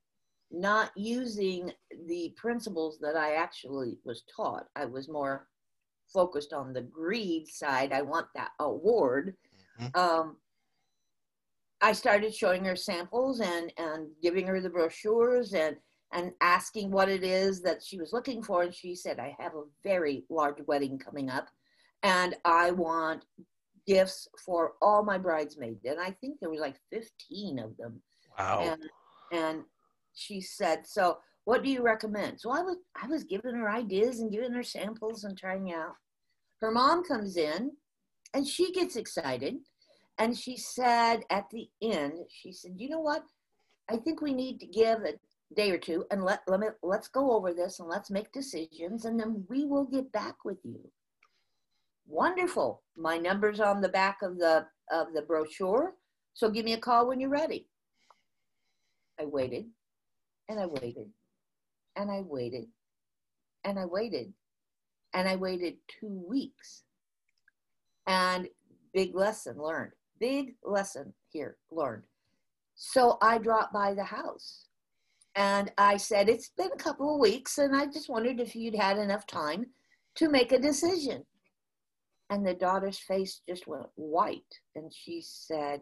not 0.51 0.91
using 0.95 1.71
the 2.07 2.33
principles 2.35 2.99
that 3.01 3.15
I 3.15 3.35
actually 3.35 3.97
was 4.03 4.23
taught. 4.35 4.65
I 4.75 4.85
was 4.85 5.07
more 5.09 5.47
focused 6.13 6.53
on 6.53 6.73
the 6.73 6.81
greed 6.81 7.47
side. 7.47 7.93
I 7.93 8.01
want 8.01 8.27
that 8.35 8.51
award. 8.59 9.35
Mm-hmm. 9.79 9.99
Um, 9.99 10.37
I 11.81 11.93
started 11.93 12.33
showing 12.33 12.63
her 12.65 12.75
samples 12.75 13.39
and 13.39 13.73
and 13.77 14.07
giving 14.21 14.47
her 14.47 14.61
the 14.61 14.69
brochures 14.69 15.53
and 15.53 15.75
and 16.13 16.31
asking 16.41 16.91
what 16.91 17.09
it 17.09 17.23
is 17.23 17.61
that 17.61 17.83
she 17.83 17.97
was 17.97 18.13
looking 18.13 18.43
for 18.43 18.63
and 18.63 18.73
she 18.73 18.95
said 18.95 19.19
I 19.19 19.35
have 19.39 19.55
a 19.55 19.63
very 19.83 20.25
large 20.29 20.61
wedding 20.67 20.99
coming 20.99 21.29
up 21.29 21.47
and 22.03 22.35
I 22.45 22.71
want 22.71 23.25
gifts 23.87 24.27
for 24.45 24.73
all 24.81 25.03
my 25.03 25.17
bridesmaids 25.17 25.85
and 25.85 25.99
I 25.99 26.11
think 26.11 26.39
there 26.39 26.49
was 26.49 26.59
like 26.59 26.77
15 26.91 27.59
of 27.59 27.75
them. 27.77 28.01
Wow. 28.37 28.61
And 28.61 28.83
and 29.31 29.63
she 30.13 30.41
said 30.41 30.85
so 30.85 31.17
what 31.45 31.63
do 31.63 31.71
you 31.71 31.81
recommend? 31.81 32.39
So 32.39 32.51
I 32.51 32.61
was 32.61 32.77
I 33.01 33.07
was 33.07 33.23
giving 33.23 33.55
her 33.55 33.69
ideas 33.69 34.19
and 34.19 34.31
giving 34.31 34.53
her 34.53 34.63
samples 34.63 35.23
and 35.23 35.37
trying 35.37 35.73
out. 35.73 35.95
Her 36.61 36.71
mom 36.71 37.03
comes 37.03 37.37
in 37.37 37.71
and 38.35 38.47
she 38.47 38.71
gets 38.71 38.95
excited 38.95 39.55
and 40.21 40.37
she 40.37 40.55
said 40.55 41.21
at 41.31 41.49
the 41.49 41.67
end, 41.81 42.13
she 42.29 42.51
said, 42.51 42.73
you 42.77 42.87
know 42.87 42.99
what? 42.99 43.23
I 43.89 43.97
think 43.97 44.21
we 44.21 44.35
need 44.35 44.59
to 44.59 44.67
give 44.67 44.99
a 44.99 45.13
day 45.55 45.71
or 45.71 45.79
two 45.79 46.05
and 46.11 46.23
let, 46.23 46.41
let 46.47 46.59
me, 46.59 46.67
let's 46.83 47.07
go 47.07 47.31
over 47.31 47.55
this 47.55 47.79
and 47.79 47.89
let's 47.89 48.11
make 48.11 48.31
decisions 48.31 49.05
and 49.05 49.19
then 49.19 49.43
we 49.49 49.65
will 49.65 49.85
get 49.85 50.11
back 50.11 50.35
with 50.45 50.59
you. 50.63 50.79
Wonderful. 52.07 52.83
My 52.95 53.17
number's 53.17 53.59
on 53.59 53.81
the 53.81 53.89
back 53.89 54.21
of 54.21 54.37
the 54.37 54.67
of 54.91 55.07
the 55.15 55.23
brochure. 55.23 55.95
So 56.33 56.51
give 56.51 56.65
me 56.65 56.73
a 56.73 56.77
call 56.77 57.07
when 57.07 57.19
you're 57.19 57.29
ready. 57.29 57.67
I 59.19 59.25
waited 59.25 59.65
and 60.49 60.59
I 60.59 60.67
waited 60.67 61.07
and 61.95 62.11
I 62.11 62.21
waited 62.21 62.67
and 63.63 63.79
I 63.79 63.85
waited 63.85 64.33
and 65.15 65.27
I 65.27 65.35
waited 65.35 65.77
two 65.99 66.23
weeks. 66.27 66.83
And 68.05 68.49
big 68.93 69.15
lesson 69.15 69.57
learned. 69.57 69.93
Big 70.21 70.53
lesson 70.63 71.13
here 71.29 71.57
learned. 71.71 72.03
So 72.75 73.17
I 73.21 73.39
dropped 73.39 73.73
by 73.73 73.95
the 73.95 74.03
house 74.03 74.67
and 75.35 75.71
I 75.77 75.97
said, 75.97 76.29
It's 76.29 76.51
been 76.55 76.71
a 76.71 76.83
couple 76.83 77.15
of 77.15 77.19
weeks, 77.19 77.57
and 77.57 77.75
I 77.75 77.87
just 77.87 78.09
wondered 78.09 78.39
if 78.39 78.55
you'd 78.55 78.75
had 78.75 78.97
enough 78.97 79.25
time 79.25 79.65
to 80.15 80.29
make 80.29 80.51
a 80.51 80.59
decision. 80.59 81.25
And 82.29 82.45
the 82.45 82.53
daughter's 82.53 82.99
face 82.99 83.41
just 83.49 83.67
went 83.67 83.87
white. 83.95 84.59
And 84.75 84.93
she 84.93 85.21
said, 85.21 85.81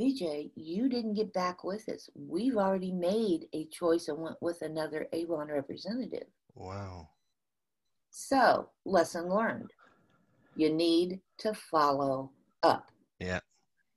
BJ, 0.00 0.50
you 0.56 0.88
didn't 0.88 1.14
get 1.14 1.32
back 1.32 1.62
with 1.62 1.88
us. 1.88 2.08
We've 2.16 2.56
already 2.56 2.90
made 2.90 3.46
a 3.52 3.66
choice 3.66 4.08
and 4.08 4.18
went 4.18 4.36
with 4.40 4.62
another 4.62 5.06
Avon 5.12 5.48
representative. 5.48 6.26
Wow. 6.54 7.10
So, 8.10 8.70
lesson 8.84 9.28
learned. 9.28 9.70
You 10.56 10.72
need 10.72 11.20
to 11.38 11.52
follow 11.54 12.30
up. 12.62 12.90
Yeah. 13.24 13.40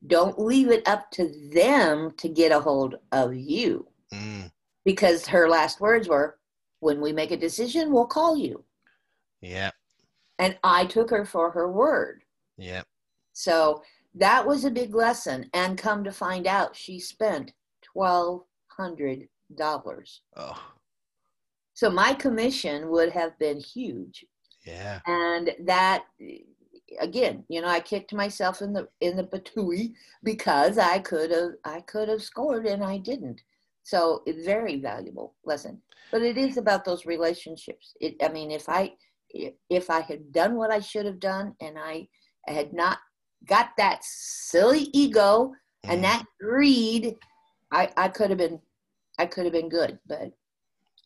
Don't 0.05 0.39
leave 0.39 0.69
it 0.69 0.87
up 0.87 1.11
to 1.11 1.31
them 1.51 2.11
to 2.17 2.29
get 2.29 2.51
a 2.51 2.59
hold 2.59 2.95
of 3.11 3.35
you. 3.35 3.87
Mm. 4.13 4.51
Because 4.85 5.27
her 5.27 5.49
last 5.49 5.81
words 5.81 6.07
were, 6.07 6.37
when 6.79 7.01
we 7.01 7.11
make 7.11 7.31
a 7.31 7.37
decision, 7.37 7.91
we'll 7.91 8.05
call 8.05 8.37
you. 8.37 8.63
Yeah. 9.41 9.71
And 10.39 10.57
I 10.63 10.85
took 10.85 11.09
her 11.09 11.25
for 11.25 11.51
her 11.51 11.71
word. 11.71 12.23
Yeah. 12.57 12.83
So 13.33 13.83
that 14.15 14.45
was 14.45 14.65
a 14.65 14.71
big 14.71 14.95
lesson. 14.95 15.49
And 15.53 15.77
come 15.77 16.03
to 16.03 16.11
find 16.11 16.47
out, 16.47 16.75
she 16.75 16.99
spent 16.99 17.53
$1,200. 17.95 19.27
Oh. 20.37 20.63
So 21.73 21.89
my 21.89 22.13
commission 22.13 22.89
would 22.89 23.11
have 23.11 23.37
been 23.39 23.59
huge. 23.59 24.25
Yeah. 24.65 24.99
And 25.05 25.51
that 25.65 26.05
again, 26.99 27.43
you 27.49 27.61
know, 27.61 27.67
I 27.67 27.79
kicked 27.79 28.13
myself 28.13 28.61
in 28.61 28.73
the 28.73 28.87
in 29.01 29.17
the 29.17 29.23
patooey 29.23 29.93
because 30.23 30.77
I 30.77 30.99
could 30.99 31.31
have 31.31 31.51
I 31.63 31.81
could 31.81 32.09
have 32.09 32.23
scored 32.23 32.65
and 32.65 32.83
I 32.83 32.97
didn't. 32.97 33.41
So 33.83 34.21
it's 34.25 34.45
very 34.45 34.79
valuable 34.79 35.35
lesson. 35.45 35.81
But 36.11 36.21
it 36.21 36.37
is 36.37 36.57
about 36.57 36.85
those 36.85 37.05
relationships. 37.05 37.93
It 37.99 38.15
I 38.23 38.29
mean 38.29 38.51
if 38.51 38.67
I 38.69 38.93
if 39.69 39.89
I 39.89 40.01
had 40.01 40.31
done 40.31 40.55
what 40.55 40.71
I 40.71 40.79
should 40.79 41.05
have 41.05 41.19
done 41.19 41.55
and 41.61 41.77
I 41.77 42.07
had 42.47 42.73
not 42.73 42.99
got 43.45 43.69
that 43.77 43.99
silly 44.03 44.89
ego 44.93 45.53
and 45.83 46.01
mm-hmm. 46.01 46.01
that 46.03 46.25
greed, 46.39 47.15
I, 47.71 47.89
I 47.97 48.09
could 48.09 48.29
have 48.29 48.39
been 48.39 48.59
I 49.19 49.25
could 49.25 49.45
have 49.45 49.53
been 49.53 49.69
good. 49.69 49.99
But 50.07 50.31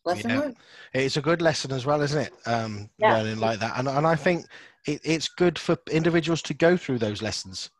lesson 0.04 0.30
Yeah. 0.30 0.38
learned. 0.40 0.56
It's 0.92 1.16
a 1.16 1.22
good 1.22 1.42
lesson 1.42 1.72
as 1.72 1.86
well, 1.86 2.00
isn't 2.02 2.20
it? 2.20 2.32
Um, 2.46 2.90
Yeah. 2.98 3.14
Learning 3.14 3.38
like 3.38 3.60
that, 3.60 3.78
and 3.78 3.88
and 3.88 4.06
I 4.06 4.16
think 4.16 4.46
it, 4.86 5.00
it's 5.04 5.28
good 5.28 5.58
for 5.58 5.76
individuals 5.90 6.42
to 6.42 6.54
go 6.54 6.76
through 6.76 6.98
those 6.98 7.22
lessons 7.22 7.70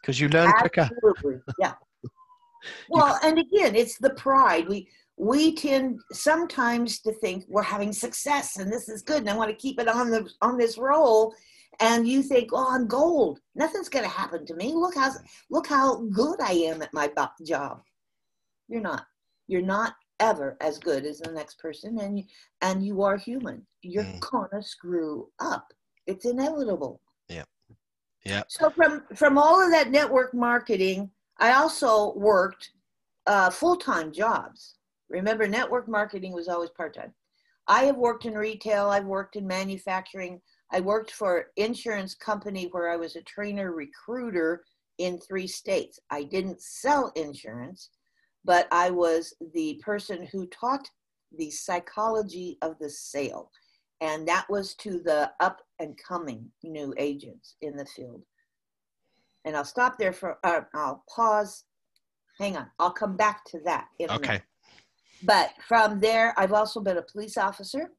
because 0.00 0.20
you 0.20 0.28
learn 0.28 0.52
quicker. 0.52 0.88
Yeah. 1.58 1.74
Well, 2.88 3.16
and 3.22 3.38
again, 3.38 3.76
it's 3.76 3.96
the 3.98 4.10
pride. 4.14 4.68
We 4.68 4.88
we 5.16 5.54
tend 5.54 6.00
sometimes 6.12 7.00
to 7.00 7.12
think 7.12 7.44
we're 7.48 7.62
having 7.62 7.92
success 7.92 8.56
and 8.56 8.72
this 8.72 8.88
is 8.88 9.02
good, 9.02 9.18
and 9.18 9.30
I 9.30 9.36
want 9.36 9.50
to 9.50 9.56
keep 9.56 9.80
it 9.80 9.88
on 9.88 10.10
the 10.10 10.28
on 10.42 10.56
this 10.56 10.76
roll. 10.78 11.34
And 11.78 12.08
you 12.08 12.22
think, 12.22 12.50
oh, 12.52 12.68
I'm 12.70 12.86
gold. 12.86 13.38
Nothing's 13.54 13.90
going 13.90 14.04
to 14.04 14.10
happen 14.10 14.46
to 14.46 14.54
me. 14.54 14.72
Look 14.72 14.94
how 14.94 15.10
look 15.50 15.66
how 15.66 16.02
good 16.12 16.40
I 16.40 16.52
am 16.52 16.80
at 16.82 16.92
my 16.94 17.10
job. 17.44 17.82
You're 18.68 18.80
not. 18.80 19.04
You're 19.46 19.62
not 19.62 19.94
ever 20.20 20.56
as 20.60 20.78
good 20.78 21.04
as 21.04 21.18
the 21.20 21.30
next 21.32 21.58
person, 21.58 21.98
and 21.98 22.18
you, 22.18 22.24
and 22.62 22.84
you 22.84 23.02
are 23.02 23.16
human. 23.16 23.66
You're 23.82 24.04
Mm. 24.04 24.20
gonna 24.20 24.62
screw 24.62 25.30
up. 25.38 25.72
It's 26.06 26.24
inevitable. 26.24 27.00
Yeah. 27.28 27.44
yeah 28.24 28.44
So 28.48 28.70
from 28.70 29.06
from 29.14 29.38
all 29.38 29.60
of 29.62 29.70
that 29.70 29.90
network 29.90 30.34
marketing, 30.34 31.10
I 31.38 31.52
also 31.52 32.14
worked 32.14 32.72
uh, 33.26 33.50
full 33.50 33.76
time 33.76 34.12
jobs. 34.12 34.76
Remember, 35.08 35.46
network 35.46 35.88
marketing 35.88 36.32
was 36.32 36.48
always 36.48 36.70
part 36.70 36.94
time. 36.94 37.14
I 37.68 37.84
have 37.84 37.96
worked 37.96 38.24
in 38.24 38.34
retail. 38.34 38.88
I've 38.90 39.06
worked 39.06 39.36
in 39.36 39.46
manufacturing. 39.46 40.40
I 40.70 40.80
worked 40.80 41.12
for 41.12 41.50
insurance 41.56 42.14
company 42.14 42.66
where 42.70 42.88
I 42.88 42.96
was 42.96 43.16
a 43.16 43.22
trainer 43.22 43.72
recruiter 43.72 44.64
in 44.98 45.18
three 45.18 45.46
states. 45.46 45.98
I 46.10 46.22
didn't 46.24 46.60
sell 46.62 47.12
insurance, 47.16 47.90
but 48.46 48.68
I 48.70 48.90
was 48.90 49.34
the 49.52 49.80
person 49.84 50.26
who 50.32 50.46
taught 50.46 50.88
the 51.36 51.50
psychology 51.50 52.56
of 52.62 52.78
the 52.78 52.88
sale 52.88 53.50
and 54.00 54.26
that 54.28 54.46
was 54.48 54.74
to 54.76 55.00
the 55.00 55.30
up 55.40 55.60
and 55.80 55.98
coming 55.98 56.50
new 56.62 56.94
agents 56.98 57.56
in 57.62 57.76
the 57.76 57.86
field. 57.86 58.22
And 59.44 59.56
I'll 59.56 59.64
stop 59.64 59.98
there 59.98 60.12
for, 60.12 60.38
uh, 60.44 60.62
I'll 60.74 61.04
pause. 61.14 61.64
Hang 62.38 62.56
on, 62.56 62.70
I'll 62.78 62.92
come 62.92 63.16
back 63.16 63.44
to 63.46 63.60
that. 63.64 63.86
In 63.98 64.10
a 64.10 64.14
Okay. 64.14 64.26
minute. 64.26 64.42
But 65.22 65.50
from 65.66 65.98
there, 65.98 66.34
I've 66.36 66.52
also 66.52 66.80
been 66.80 66.98
a 66.98 67.02
police 67.02 67.36
officer. 67.36 67.90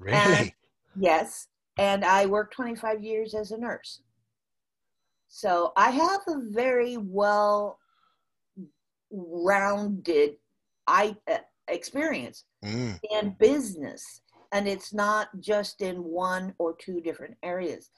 Really? 0.00 0.54
Yes. 0.98 1.48
And 1.78 2.04
I 2.04 2.26
worked 2.26 2.54
25 2.54 3.02
years 3.02 3.34
as 3.34 3.52
a 3.52 3.58
nurse. 3.58 4.02
So 5.28 5.72
I 5.76 5.90
have 5.90 6.22
a 6.26 6.40
very 6.50 6.96
well 6.96 7.78
rounded 9.16 10.36
I, 10.86 11.16
uh, 11.30 11.38
experience 11.68 12.44
Mm. 12.64 12.98
in 13.10 13.36
business 13.38 14.22
and 14.52 14.68
it's 14.68 14.92
not 14.94 15.28
just 15.40 15.80
in 15.80 16.02
one 16.04 16.54
or 16.58 16.74
two 16.76 17.00
different 17.00 17.36
areas 17.42 17.90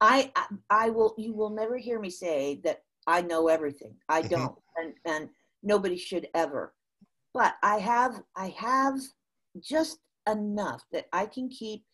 I, 0.00 0.32
I 0.36 0.46
i 0.70 0.90
will 0.90 1.14
you 1.16 1.32
will 1.32 1.50
never 1.50 1.76
hear 1.76 2.00
me 2.00 2.10
say 2.10 2.60
that 2.64 2.82
i 3.06 3.22
know 3.22 3.48
everything 3.48 3.96
i 4.08 4.22
Mhm. 4.22 4.30
don't 4.30 4.58
and 4.76 4.94
and 5.04 5.30
nobody 5.62 5.96
should 5.96 6.28
ever 6.34 6.74
but 7.32 7.54
i 7.62 7.78
have 7.78 8.22
i 8.36 8.48
have 8.48 8.98
just 9.60 9.98
enough 10.28 10.82
that 10.92 11.06
i 11.12 11.26
can 11.26 11.48
keep 11.48 11.84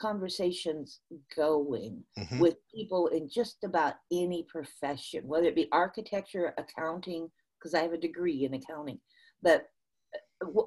conversations 0.00 1.00
going 1.36 2.02
Mhm. 2.18 2.40
with 2.40 2.56
people 2.74 3.08
in 3.08 3.28
just 3.28 3.64
about 3.64 3.94
any 4.10 4.44
profession, 4.44 5.28
whether 5.28 5.46
it 5.46 5.54
be 5.54 5.68
architecture, 5.72 6.54
accounting, 6.56 7.30
because 7.60 7.74
I 7.74 7.82
have 7.82 7.92
a 7.92 7.98
degree 7.98 8.44
in 8.44 8.54
accounting. 8.54 8.98
But 9.42 9.68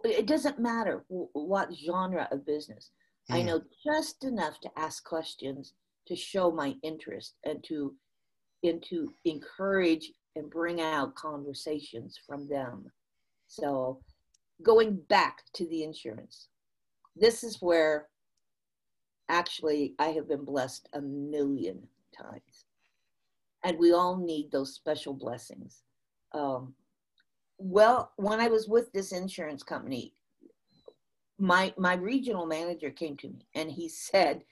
it 0.06 0.28
doesn't 0.28 0.60
matter 0.60 1.04
what 1.10 1.74
genre 1.74 2.28
of 2.32 2.46
business. 2.46 2.92
I 3.30 3.42
Mm. 3.42 3.46
know 3.46 3.62
just 3.84 4.24
enough 4.24 4.60
to 4.62 4.80
ask 4.80 5.04
questions 5.04 5.74
to 6.06 6.16
show 6.16 6.52
my 6.52 6.78
interest 6.84 7.38
and 7.44 7.64
to 7.66 7.98
and 8.64 8.82
to 8.84 9.14
encourage 9.26 10.14
and 10.36 10.50
bring 10.50 10.80
out 10.80 11.16
conversations 11.16 12.18
from 12.26 12.48
them. 12.48 12.90
So 13.48 14.02
going 14.62 14.96
back 14.96 15.44
to 15.54 15.68
the 15.68 15.84
insurance, 15.84 16.48
this 17.16 17.44
is 17.44 17.62
where 17.62 18.10
actually 19.28 19.96
I 20.00 20.10
have 20.10 20.28
been 20.30 20.46
blessed 20.46 20.88
a 20.94 21.02
million 21.02 21.90
times. 22.16 22.66
And 23.64 23.78
we 23.78 23.92
all 23.92 24.18
need 24.18 24.50
those 24.52 24.74
special 24.74 25.14
blessings. 25.14 25.84
Um, 26.32 26.76
well, 27.64 28.12
when 28.18 28.42
I 28.42 28.48
was 28.48 28.68
with 28.68 28.92
this 28.92 29.14
insurance 29.14 29.64
company, 29.64 30.14
my 31.40 31.74
my 31.78 31.96
regional 31.96 32.46
manager 32.46 32.90
came 32.90 33.16
to 33.18 33.30
me 33.30 33.48
and 33.56 33.72
he 33.72 33.88
said, 33.88 34.44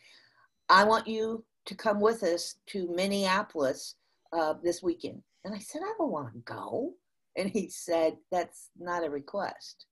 "I 0.70 0.86
want 0.86 1.08
you 1.08 1.44
to 1.66 1.76
come 1.76 2.00
with 2.00 2.24
us 2.24 2.56
to 2.68 2.88
Minneapolis 2.88 3.96
uh, 4.32 4.54
this 4.64 4.82
weekend." 4.82 5.22
And 5.44 5.54
I 5.54 5.60
said, 5.60 5.82
"I 5.84 5.94
don't 5.98 6.12
want 6.12 6.34
to 6.34 6.40
go." 6.40 6.94
And 7.36 7.50
he 7.50 7.70
said, 7.70 8.18
"That's 8.32 8.70
not 8.80 9.06
a 9.06 9.10
request." 9.10 9.86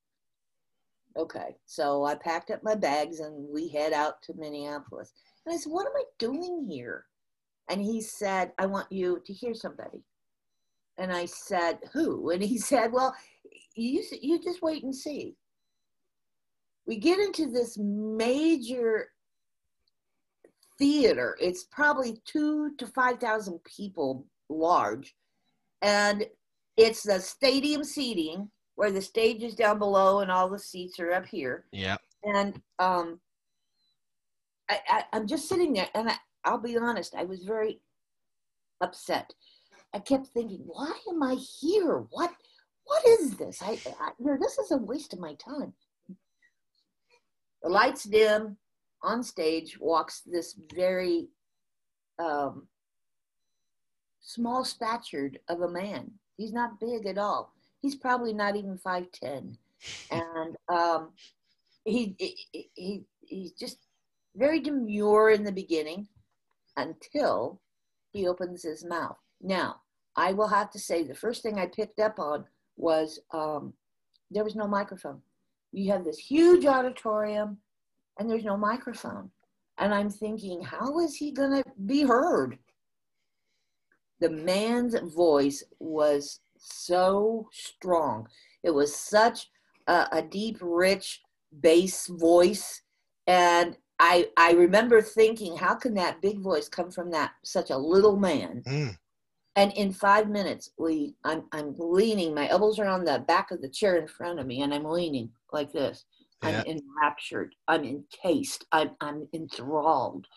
Okay, 1.17 1.57
so 1.65 2.05
I 2.05 2.15
packed 2.15 2.51
up 2.51 2.63
my 2.63 2.75
bags 2.75 3.19
and 3.19 3.47
we 3.53 3.67
head 3.67 3.91
out 3.91 4.21
to 4.23 4.33
Minneapolis. 4.35 5.11
And 5.45 5.53
I 5.53 5.57
said, 5.57 5.71
What 5.71 5.87
am 5.87 5.93
I 5.97 6.03
doing 6.17 6.65
here? 6.69 7.05
And 7.69 7.81
he 7.81 8.01
said, 8.01 8.53
I 8.57 8.67
want 8.67 8.91
you 8.91 9.21
to 9.25 9.33
hear 9.33 9.53
somebody. 9.53 10.03
And 10.99 11.11
I 11.11 11.25
said, 11.25 11.79
Who? 11.93 12.29
And 12.29 12.43
he 12.43 12.57
said, 12.71 12.91
Well, 12.91 13.15
you, 13.75 14.03
you 14.21 14.39
just 14.41 14.61
wait 14.61 14.83
and 14.83 14.95
see. 14.95 15.35
We 16.85 16.97
get 16.97 17.19
into 17.19 17.49
this 17.51 17.77
major 17.77 19.09
theater. 20.77 21.37
It's 21.39 21.65
probably 21.65 22.19
two 22.25 22.71
to 22.77 22.87
5,000 22.87 23.59
people 23.63 24.25
large. 24.49 25.15
And 25.81 26.25
it's 26.77 27.03
the 27.03 27.19
stadium 27.19 27.83
seating 27.83 28.49
where 28.75 28.91
the 28.91 29.01
stage 29.01 29.43
is 29.43 29.55
down 29.55 29.77
below 29.77 30.21
and 30.21 30.31
all 30.31 30.49
the 30.49 30.57
seats 30.57 30.99
are 30.99 31.11
up 31.11 31.25
here 31.25 31.65
Yeah. 31.71 31.97
and 32.23 32.59
um, 32.79 33.19
I, 34.69 34.79
I, 34.87 35.03
I'm 35.13 35.27
just 35.27 35.49
sitting 35.49 35.73
there, 35.73 35.89
and 35.93 36.09
I, 36.09 36.15
I'll 36.45 36.59
be 36.59 36.77
honest, 36.77 37.15
I 37.15 37.23
was 37.23 37.43
very 37.43 37.81
upset. 38.81 39.33
I 39.93 39.99
kept 39.99 40.27
thinking, 40.27 40.61
why 40.65 40.91
am 41.09 41.23
I 41.23 41.35
here? 41.35 42.05
What 42.11 42.31
what 42.85 43.05
is 43.05 43.37
this? 43.37 43.61
I, 43.61 43.79
I 43.99 44.11
you 44.19 44.25
know, 44.25 44.37
this 44.39 44.57
is 44.57 44.71
a 44.71 44.77
waste 44.77 45.13
of 45.13 45.19
my 45.19 45.35
time. 45.35 45.73
The 47.63 47.69
lights 47.69 48.03
dim. 48.03 48.57
On 49.01 49.23
stage 49.23 49.79
walks 49.79 50.23
this 50.25 50.59
very 50.75 51.29
um, 52.21 52.67
small 54.19 54.65
statured 54.65 55.39
of 55.47 55.61
a 55.61 55.69
man. 55.69 56.11
He's 56.35 56.51
not 56.51 56.81
big 56.81 57.05
at 57.05 57.17
all. 57.17 57.53
He's 57.81 57.95
probably 57.95 58.33
not 58.33 58.57
even 58.57 58.77
five 58.77 59.05
ten, 59.13 59.57
and 60.11 60.57
um, 60.67 61.11
he, 61.85 62.13
he 62.19 62.69
he 62.73 63.03
he's 63.21 63.53
just 63.53 63.77
very 64.35 64.59
demure 64.59 65.29
in 65.29 65.45
the 65.45 65.51
beginning 65.51 66.09
until 66.75 67.61
he 68.11 68.27
opens 68.27 68.63
his 68.63 68.83
mouth. 68.83 69.17
Now, 69.41 69.81
I 70.15 70.33
will 70.33 70.47
have 70.47 70.69
to 70.71 70.79
say 70.79 71.03
the 71.03 71.15
first 71.15 71.43
thing 71.43 71.59
I 71.59 71.65
picked 71.67 71.99
up 71.99 72.19
on 72.19 72.45
was 72.77 73.19
um, 73.31 73.73
there 74.31 74.43
was 74.43 74.55
no 74.55 74.67
microphone. 74.67 75.21
You 75.71 75.91
have 75.91 76.03
this 76.03 76.17
huge 76.17 76.65
auditorium 76.65 77.57
and 78.17 78.29
there's 78.29 78.43
no 78.43 78.57
microphone. 78.57 79.31
And 79.77 79.93
I'm 79.93 80.09
thinking, 80.09 80.61
how 80.61 80.99
is 80.99 81.15
he 81.15 81.31
going 81.31 81.51
to 81.51 81.63
be 81.85 82.03
heard? 82.03 82.57
The 84.19 84.29
man's 84.29 84.99
voice 85.15 85.63
was 85.79 86.41
so 86.57 87.47
strong. 87.53 88.27
It 88.63 88.71
was 88.71 88.93
such 88.93 89.49
a, 89.87 90.07
a 90.11 90.21
deep, 90.21 90.57
rich 90.59 91.21
bass 91.61 92.07
voice. 92.07 92.81
And 93.27 93.77
I, 93.99 94.27
I 94.35 94.51
remember 94.51 95.01
thinking, 95.01 95.55
how 95.55 95.75
can 95.75 95.93
that 95.93 96.21
big 96.21 96.39
voice 96.39 96.67
come 96.67 96.91
from 96.91 97.11
that 97.11 97.31
such 97.43 97.69
a 97.69 97.77
little 97.77 98.17
man? 98.17 98.63
Mm. 98.67 98.97
And 99.59 99.73
in 99.73 99.91
five 99.91 100.29
minutes, 100.29 100.71
we 100.77 101.15
I'm 101.25 101.43
I'm 101.51 101.75
leaning, 101.77 102.33
my 102.33 102.47
elbows 102.47 102.79
are 102.79 102.87
on 102.87 103.03
the 103.03 103.25
back 103.27 103.51
of 103.51 103.61
the 103.61 103.67
chair 103.67 103.97
in 103.97 104.07
front 104.07 104.39
of 104.39 104.47
me, 104.47 104.61
and 104.61 104.73
I'm 104.73 104.85
leaning 104.85 105.31
like 105.51 105.73
this. 105.73 106.05
Yeah. 106.41 106.63
I'm 106.65 106.77
enraptured. 106.77 107.53
I'm 107.67 107.83
encased. 107.83 108.65
I'm 108.71 108.91
I'm 109.01 109.27
enthralled. 109.33 110.27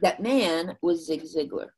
That 0.00 0.20
man 0.20 0.76
was 0.82 1.06
Zig 1.06 1.22
Ziglar. 1.22 1.68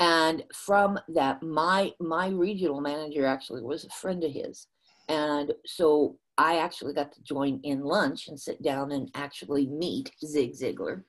And 0.00 0.42
from 0.52 0.98
that, 1.14 1.44
my 1.44 1.92
my 2.00 2.26
regional 2.26 2.80
manager 2.80 3.24
actually 3.24 3.62
was 3.62 3.84
a 3.84 3.90
friend 3.90 4.24
of 4.24 4.32
his. 4.32 4.66
And 5.08 5.52
so 5.64 6.18
I 6.38 6.58
actually 6.58 6.94
got 6.94 7.12
to 7.12 7.22
join 7.22 7.60
in 7.62 7.82
lunch 7.82 8.26
and 8.26 8.40
sit 8.40 8.60
down 8.64 8.90
and 8.90 9.12
actually 9.14 9.68
meet 9.68 10.10
Zig 10.26 10.54
Ziglar. 10.54 11.04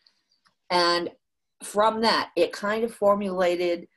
And 0.70 1.10
from 1.64 2.02
that, 2.02 2.30
it 2.36 2.52
kind 2.52 2.84
of 2.84 2.94
formulated 2.94 3.88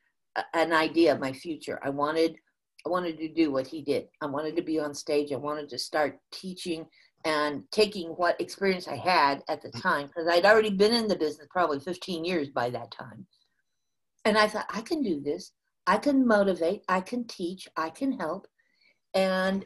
an 0.54 0.72
idea 0.72 1.12
of 1.12 1.20
my 1.20 1.32
future. 1.32 1.80
I 1.82 1.90
wanted 1.90 2.36
I 2.84 2.88
wanted 2.88 3.18
to 3.18 3.28
do 3.28 3.50
what 3.50 3.66
he 3.66 3.82
did. 3.82 4.06
I 4.20 4.26
wanted 4.26 4.54
to 4.56 4.62
be 4.62 4.78
on 4.78 4.94
stage. 4.94 5.32
I 5.32 5.36
wanted 5.36 5.68
to 5.70 5.78
start 5.78 6.20
teaching 6.32 6.86
and 7.24 7.64
taking 7.72 8.10
what 8.10 8.40
experience 8.40 8.86
I 8.86 8.94
had 8.94 9.42
at 9.48 9.60
the 9.60 9.70
time 9.72 10.06
because 10.06 10.28
I'd 10.28 10.44
already 10.44 10.70
been 10.70 10.94
in 10.94 11.08
the 11.08 11.16
business 11.16 11.48
probably 11.50 11.80
15 11.80 12.24
years 12.24 12.48
by 12.50 12.70
that 12.70 12.92
time. 12.92 13.26
And 14.24 14.38
I 14.38 14.46
thought 14.46 14.66
I 14.72 14.82
can 14.82 15.02
do 15.02 15.20
this. 15.20 15.52
I 15.88 15.98
can 15.98 16.26
motivate, 16.26 16.82
I 16.88 17.00
can 17.00 17.26
teach, 17.26 17.68
I 17.76 17.90
can 17.90 18.18
help. 18.18 18.46
And 19.14 19.64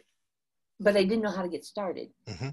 but 0.79 0.97
I 0.97 1.03
didn't 1.03 1.23
know 1.23 1.31
how 1.31 1.43
to 1.43 1.49
get 1.49 1.65
started. 1.67 2.09
Mm-hmm. 2.27 2.51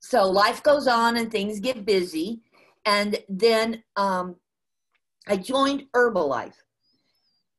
So 0.00 0.30
life 0.30 0.62
goes 0.62 0.86
on 0.86 1.16
and 1.16 1.30
things 1.30 1.58
get 1.58 1.84
busy. 1.84 2.40
And 2.86 3.18
then 3.28 3.82
um, 3.96 4.36
I 5.26 5.36
joined 5.36 5.84
Herbalife. 5.94 6.54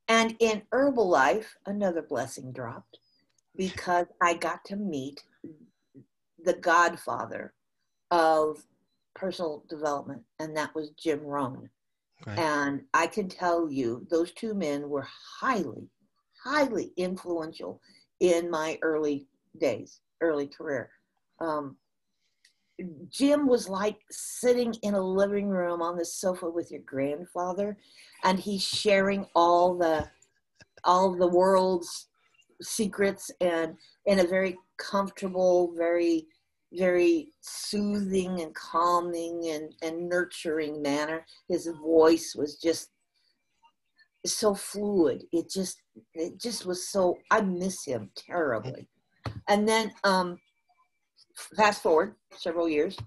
And 0.08 0.36
in 0.40 0.64
Herbalife, 0.74 1.46
another 1.66 2.02
blessing 2.02 2.52
dropped 2.52 2.98
because 3.56 4.08
I 4.22 4.34
got 4.34 4.64
to 4.66 4.76
meet 4.76 5.24
the 6.44 6.54
godfather 6.54 7.54
of 8.10 8.58
personal 9.16 9.64
development, 9.70 10.24
and 10.40 10.56
that 10.58 10.74
was 10.76 10.92
Jim 10.92 11.22
Rohn. 11.22 11.70
Right. 12.26 12.38
And 12.38 12.82
I 12.94 13.08
can 13.08 13.28
tell 13.30 13.70
you, 13.70 14.06
those 14.10 14.32
two 14.34 14.54
men 14.54 14.90
were 14.90 15.08
highly, 15.40 15.90
highly 16.44 16.92
influential 16.98 17.82
in 18.20 18.50
my 18.50 18.78
early 18.82 19.28
days, 19.60 20.02
early 20.22 20.48
career. 20.48 20.90
Um, 21.40 21.78
Jim 23.10 23.48
was 23.48 23.70
like 23.70 23.98
sitting 24.10 24.74
in 24.82 24.94
a 24.94 25.02
living 25.02 25.48
room 25.48 25.82
on 25.82 25.98
the 25.98 26.06
sofa 26.06 26.50
with 26.50 26.72
your 26.72 26.82
grandfather, 26.82 27.78
and 28.24 28.40
he's 28.40 28.64
sharing 28.64 29.26
all 29.36 29.78
the 29.78 30.10
all 30.84 31.16
the 31.16 31.28
world's 31.28 32.08
secrets 32.62 33.32
and 33.40 33.76
in 34.06 34.20
a 34.20 34.28
very 34.28 34.58
comfortable, 34.78 35.74
very 35.78 36.28
very 36.74 37.28
soothing 37.42 38.40
and 38.40 38.56
calming 38.56 39.50
and, 39.50 39.74
and 39.82 40.08
nurturing 40.08 40.82
manner. 40.82 41.26
His 41.50 41.68
voice 41.84 42.34
was 42.34 42.58
just 42.58 42.90
so 44.26 44.54
fluid. 44.56 45.24
It 45.32 45.50
just 45.50 45.82
it 46.14 46.40
just 46.40 46.66
was 46.66 46.88
so 46.88 47.18
I 47.30 47.42
miss 47.42 47.84
him 47.86 48.12
terribly. 48.16 48.88
And 49.48 49.68
then 49.68 49.92
um 50.04 50.38
fast 51.36 51.82
forward 51.82 52.16
several 52.36 52.70
years, 52.70 52.98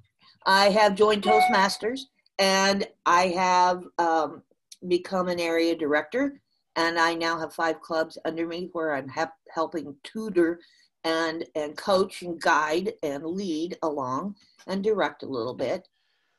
I 0.47 0.71
have 0.71 0.95
joined 0.95 1.23
Toastmasters 1.23 2.01
and 2.39 2.87
I 3.07 3.29
have 3.29 3.85
um, 3.99 4.43
become 4.89 5.29
an 5.29 5.41
area 5.41 5.77
director. 5.77 6.41
And 6.77 6.99
I 6.99 7.15
now 7.15 7.39
have 7.39 7.55
five 7.55 7.81
clubs 7.81 8.19
under 8.25 8.47
me 8.47 8.69
where 8.73 8.95
I'm 8.95 9.09
hep- 9.09 9.37
helping 9.51 9.95
tutor 10.03 10.59
and, 11.05 11.45
and 11.55 11.77
coach 11.77 12.23
and 12.23 12.41
guide 12.41 12.95
and 13.03 13.25
lead 13.25 13.79
along 13.83 14.35
and 14.67 14.83
direct 14.83 15.23
a 15.23 15.29
little 15.29 15.55
bit. 15.55 15.87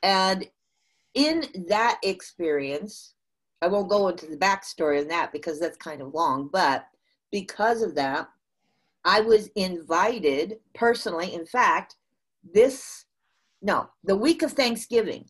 And 0.03 0.45
in 1.13 1.45
that 1.69 1.99
experience, 2.03 3.13
I 3.61 3.67
won't 3.67 3.89
go 3.89 4.09
into 4.09 4.25
the 4.25 4.37
backstory 4.37 5.01
on 5.01 5.07
that 5.07 5.31
because 5.31 5.59
that's 5.59 5.77
kind 5.77 6.01
of 6.01 6.13
long, 6.13 6.49
but 6.51 6.87
because 7.31 7.81
of 7.81 7.95
that, 7.95 8.27
I 9.05 9.21
was 9.21 9.49
invited 9.55 10.57
personally. 10.73 11.33
In 11.33 11.45
fact, 11.45 11.95
this, 12.53 13.05
no, 13.61 13.87
the 14.03 14.15
week 14.15 14.41
of 14.41 14.53
Thanksgiving 14.53 15.25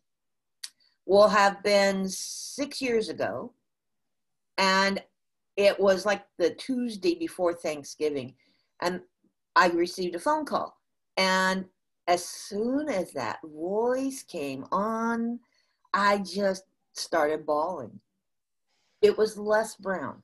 will 1.05 1.27
have 1.27 1.61
been 1.61 2.07
six 2.07 2.81
years 2.81 3.09
ago. 3.09 3.53
And 4.57 5.03
it 5.57 5.77
was 5.77 6.05
like 6.05 6.23
the 6.37 6.51
Tuesday 6.51 7.15
before 7.15 7.53
Thanksgiving. 7.53 8.35
And 8.81 9.01
I 9.55 9.67
received 9.67 10.15
a 10.15 10.19
phone 10.19 10.45
call. 10.45 10.77
And 11.17 11.65
as 12.07 12.23
soon 12.23 12.89
as 12.89 13.11
that 13.11 13.39
voice 13.43 14.23
came 14.23 14.65
on, 14.71 15.39
I 15.93 16.19
just 16.19 16.63
started 16.93 17.45
bawling. 17.45 17.99
It 19.01 19.17
was 19.17 19.37
Les 19.37 19.75
Brown. 19.75 20.21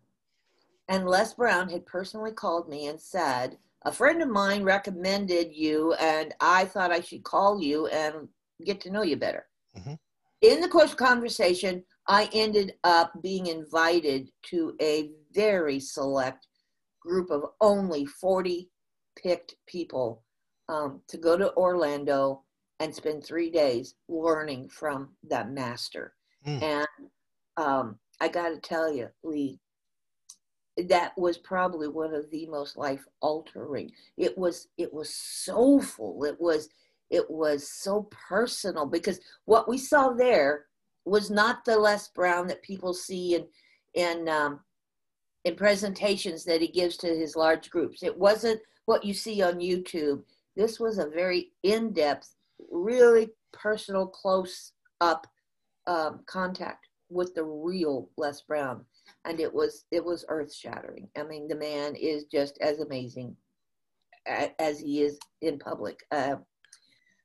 And 0.91 1.07
Les 1.07 1.33
Brown 1.33 1.69
had 1.69 1.85
personally 1.85 2.33
called 2.33 2.67
me 2.67 2.87
and 2.87 2.99
said, 2.99 3.57
A 3.85 3.93
friend 3.93 4.21
of 4.21 4.27
mine 4.27 4.63
recommended 4.63 5.55
you, 5.55 5.93
and 5.93 6.33
I 6.41 6.65
thought 6.65 6.91
I 6.91 6.99
should 6.99 7.23
call 7.23 7.61
you 7.61 7.87
and 7.87 8.27
get 8.65 8.81
to 8.81 8.91
know 8.91 9.01
you 9.01 9.15
better. 9.15 9.45
Mm-hmm. 9.77 9.93
In 10.41 10.59
the 10.59 10.67
course 10.67 10.91
of 10.91 10.97
conversation, 10.97 11.81
I 12.09 12.29
ended 12.33 12.73
up 12.83 13.13
being 13.23 13.47
invited 13.47 14.31
to 14.47 14.75
a 14.81 15.11
very 15.33 15.79
select 15.79 16.47
group 16.99 17.31
of 17.31 17.45
only 17.61 18.05
40 18.05 18.69
picked 19.15 19.55
people 19.67 20.25
um, 20.67 20.99
to 21.07 21.17
go 21.17 21.37
to 21.37 21.55
Orlando 21.55 22.43
and 22.81 22.93
spend 22.93 23.23
three 23.23 23.49
days 23.49 23.95
learning 24.09 24.67
from 24.67 25.11
that 25.29 25.51
master. 25.51 26.15
Mm. 26.45 26.61
And 26.61 27.07
um, 27.55 27.99
I 28.19 28.27
got 28.27 28.49
to 28.49 28.59
tell 28.59 28.93
you, 28.93 29.07
Lee, 29.23 29.57
that 30.87 31.11
was 31.17 31.37
probably 31.37 31.87
one 31.87 32.13
of 32.13 32.29
the 32.31 32.45
most 32.47 32.77
life 32.77 33.05
altering 33.21 33.91
it 34.17 34.37
was 34.37 34.67
it 34.77 34.93
was 34.93 35.13
soulful. 35.13 36.23
It 36.23 36.39
was 36.39 36.69
it 37.09 37.29
was 37.29 37.69
so 37.69 38.07
personal 38.11 38.85
because 38.85 39.19
what 39.45 39.67
we 39.67 39.77
saw 39.77 40.09
there 40.13 40.65
was 41.05 41.29
not 41.29 41.65
the 41.65 41.77
les 41.77 42.07
brown 42.09 42.47
that 42.47 42.61
people 42.61 42.93
see 42.93 43.35
in 43.35 43.47
in 43.93 44.29
um, 44.29 44.61
in 45.43 45.55
presentations 45.55 46.45
that 46.45 46.61
he 46.61 46.67
gives 46.67 46.97
to 46.97 47.07
his 47.07 47.35
large 47.35 47.69
groups. 47.69 48.03
It 48.03 48.17
wasn't 48.17 48.61
what 48.85 49.03
you 49.03 49.13
see 49.13 49.41
on 49.41 49.55
youtube. 49.59 50.21
This 50.55 50.79
was 50.79 50.97
a 50.97 51.07
very 51.07 51.51
in-depth 51.63 52.35
really 52.69 53.29
personal 53.51 54.05
close 54.05 54.73
up 54.99 55.25
um, 55.87 56.21
contact 56.27 56.87
with 57.09 57.33
the 57.33 57.43
real 57.43 58.09
les 58.17 58.41
brown 58.41 58.85
and 59.25 59.39
it 59.39 59.53
was 59.53 59.85
it 59.91 60.03
was 60.03 60.25
earth 60.29 60.53
shattering. 60.53 61.07
I 61.17 61.23
mean, 61.23 61.47
the 61.47 61.55
man 61.55 61.95
is 61.95 62.25
just 62.25 62.57
as 62.61 62.79
amazing 62.79 63.35
as 64.27 64.79
he 64.79 65.01
is 65.01 65.19
in 65.41 65.57
public. 65.59 65.99
Uh, 66.11 66.35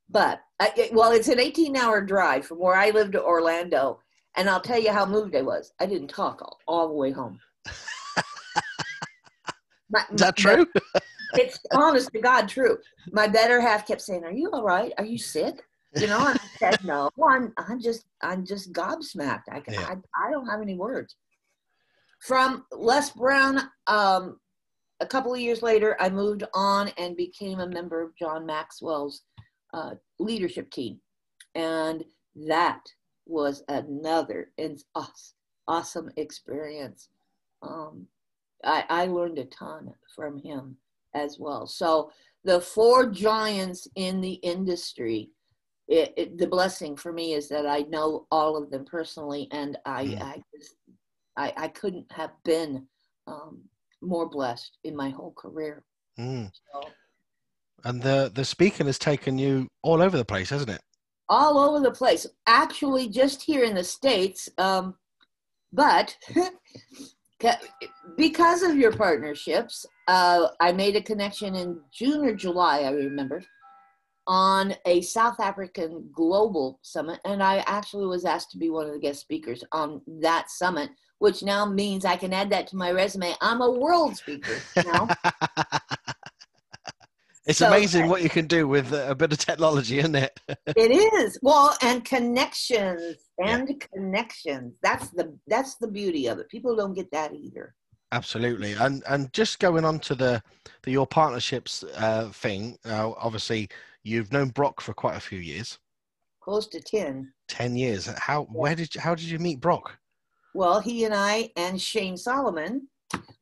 but 0.09 0.41
I, 0.61 0.91
well, 0.93 1.13
it's 1.13 1.29
an 1.29 1.41
18 1.41 1.77
hour 1.77 2.01
drive 2.01 2.47
from 2.47 2.59
where 2.59 2.77
I 2.77 2.91
live 2.91 3.11
to 3.13 3.23
Orlando, 3.23 4.01
And 4.37 4.49
I'll 4.49 4.61
tell 4.61 4.79
you 4.79 4.93
how 4.93 5.05
moved 5.05 5.35
I 5.35 5.43
was. 5.43 5.73
I 5.81 5.87
didn't 5.87 6.09
talk 6.09 6.41
all, 6.43 6.59
all 6.67 6.89
the 6.89 6.95
way 6.95 7.11
home. 7.11 7.41
My, 9.91 10.05
Is 10.13 10.21
that 10.21 10.37
true? 10.37 10.67
it's 11.35 11.59
honest 11.73 12.11
to 12.13 12.21
God 12.21 12.49
true. 12.49 12.79
My 13.13 13.29
better 13.29 13.61
half 13.61 13.87
kept 13.87 14.01
saying, 14.01 14.25
"Are 14.25 14.33
you 14.33 14.51
all 14.53 14.65
right? 14.65 14.93
Are 14.99 15.05
you 15.05 15.19
sick?" 15.19 15.63
You 15.95 16.09
know, 16.09 16.27
and 16.27 16.39
I 16.39 16.49
said, 16.59 16.85
"No, 16.85 17.09
I'm. 17.25 17.53
I'm 17.57 17.81
just. 17.81 18.05
I'm 18.21 18.45
just 18.45 18.73
gobsmacked. 18.73 19.45
I. 19.51 19.63
Yeah. 19.71 19.87
I, 19.89 20.27
I 20.27 20.31
don't 20.33 20.49
have 20.49 20.61
any 20.61 20.75
words." 20.75 21.15
From 22.21 22.65
Les 22.73 23.11
Brown, 23.11 23.71
um, 23.87 24.41
a 25.01 25.07
couple 25.07 25.33
of 25.35 25.41
years 25.41 25.63
later, 25.63 25.97
I 26.01 26.09
moved 26.09 26.45
on 26.55 26.89
and 26.97 27.17
became 27.17 27.61
a 27.61 27.69
member 27.69 28.03
of 28.03 28.17
John 28.17 28.47
Maxwell's 28.47 29.23
uh, 29.75 29.95
leadership 30.19 30.71
team, 30.71 30.99
and 31.55 32.05
that 32.49 32.81
was 33.27 33.63
another 33.69 34.51
awesome 35.69 36.11
experience. 36.17 37.09
Um, 37.63 38.07
I, 38.65 38.85
I 38.89 39.07
learned 39.07 39.39
a 39.39 39.45
ton 39.47 39.93
from 40.15 40.39
him 40.39 40.77
as 41.15 41.39
well. 41.39 41.67
So 41.67 42.11
the 42.45 42.61
four 42.61 43.11
giants 43.11 43.89
in 43.97 44.21
the 44.21 44.35
industry, 44.35 45.31
it, 45.89 46.15
it, 46.17 46.39
the 46.39 46.47
blessing 46.47 46.97
for 46.97 47.13
me 47.13 47.35
is 47.35 47.49
that 47.49 47.67
I 47.67 47.81
know 47.81 48.27
all 48.31 48.57
of 48.57 48.71
them 48.71 48.85
personally, 48.85 49.49
and 49.51 49.77
I 49.85 50.05
Mm. 50.05 50.23
I, 50.23 50.43
just, 50.57 50.77
I 51.37 51.53
I 51.57 51.69
couldn't 51.69 52.11
have 52.13 52.31
been 52.45 52.87
um, 53.27 53.63
more 54.03 54.29
blessed 54.29 54.79
in 54.85 54.95
my 54.97 55.11
whole 55.11 55.33
career. 55.33 55.85
Mm. 56.19 56.51
So 56.73 56.89
And 57.85 58.03
the 58.03 58.31
the 58.35 58.45
speaking 58.45 58.87
has 58.87 58.99
taken 58.99 59.39
you 59.39 59.69
all 59.83 60.03
over 60.03 60.17
the 60.17 60.25
place, 60.25 60.51
hasn't 60.51 60.71
it? 60.71 60.81
all 61.29 61.59
over 61.59 61.81
the 61.81 61.91
place. 61.91 62.27
Actually, 62.47 63.09
just 63.09 63.43
here 63.43 63.65
in 63.65 63.75
the 63.75 63.85
states, 63.85 64.49
um, 64.59 64.95
but 65.73 66.17
because 68.17 68.63
of 68.63 68.77
your 68.77 68.93
partnerships, 68.93 69.85
uh, 70.09 70.49
I 70.61 70.73
made 70.73 70.97
a 70.97 71.03
connection 71.03 71.55
in 71.55 71.81
June 71.93 72.25
or 72.25 72.35
July, 72.35 72.81
I 72.81 72.91
remember, 72.91 73.43
on 74.27 74.75
a 74.87 75.01
South 75.03 75.39
African 75.41 76.09
global 76.13 76.79
summit, 76.83 77.21
and 77.25 77.43
I 77.43 77.59
actually 77.67 78.07
was 78.07 78.25
asked 78.25 78.51
to 78.53 78.59
be 78.59 78.71
one 78.71 78.87
of 78.87 78.93
the 78.93 78.99
guest 78.99 79.21
speakers 79.21 79.63
on 79.73 80.01
that 80.21 80.51
summit, 80.51 80.91
which 81.19 81.43
now 81.43 81.65
means 81.67 82.05
I 82.05 82.17
can 82.17 82.33
add 82.33 82.51
that 82.51 82.67
to 82.69 82.77
my 82.77 82.91
resume. 82.91 83.35
I'm 83.41 83.61
a 83.63 83.71
world 83.71 84.17
speaker 84.17 84.57
now. 84.85 85.09
it's 87.47 87.59
So- 87.59 87.69
amazing 87.69 88.09
what 88.09 88.23
you 88.23 88.29
can 88.29 88.47
do 88.47 88.69
with 88.69 88.93
a 88.93 89.15
bit 89.15 89.33
of 89.33 89.39
technology, 89.39 89.99
isn't 89.99 90.15
it? 90.15 90.39
it 90.67 90.91
is 90.91 91.39
well 91.43 91.77
and 91.83 92.05
connections 92.05 93.17
and 93.39 93.85
connections 93.93 94.79
that's 94.83 95.11
the 95.11 95.37
that's 95.47 95.77
the 95.77 95.89
beauty 95.89 96.27
of 96.27 96.39
it 96.39 96.49
people 96.49 96.75
don't 96.75 96.95
get 96.95 97.11
that 97.11 97.35
either 97.35 97.75
Absolutely, 98.13 98.73
and 98.75 99.03
and 99.09 99.33
just 99.33 99.59
going 99.59 99.85
on 99.85 99.99
to 100.01 100.15
the 100.15 100.41
the 100.85 100.93
your 100.93 101.09
partnerships 101.09 101.83
uh, 101.97 102.29
thing. 102.31 102.79
Uh, 102.85 103.11
obviously, 103.19 103.69
you've 104.05 104.33
known 104.33 104.51
Brock 104.51 104.81
for 104.81 104.95
quite 104.95 105.17
a 105.17 105.21
few 105.21 105.41
years, 105.41 105.79
close 106.41 106.69
to 106.69 106.81
10 106.81 107.33
ten 107.49 107.75
years. 107.75 108.07
How 108.07 108.45
where 108.45 108.77
did 108.77 108.95
you, 108.95 109.01
how 109.01 109.17
did 109.17 109.25
you 109.27 109.41
meet 109.41 109.61
Brock? 109.61 109.99
Well 110.57 110.81
he 110.81 111.05
and 111.05 111.15
i 111.15 111.49
and 111.57 111.81
shane 111.81 112.17
solomon 112.17 112.89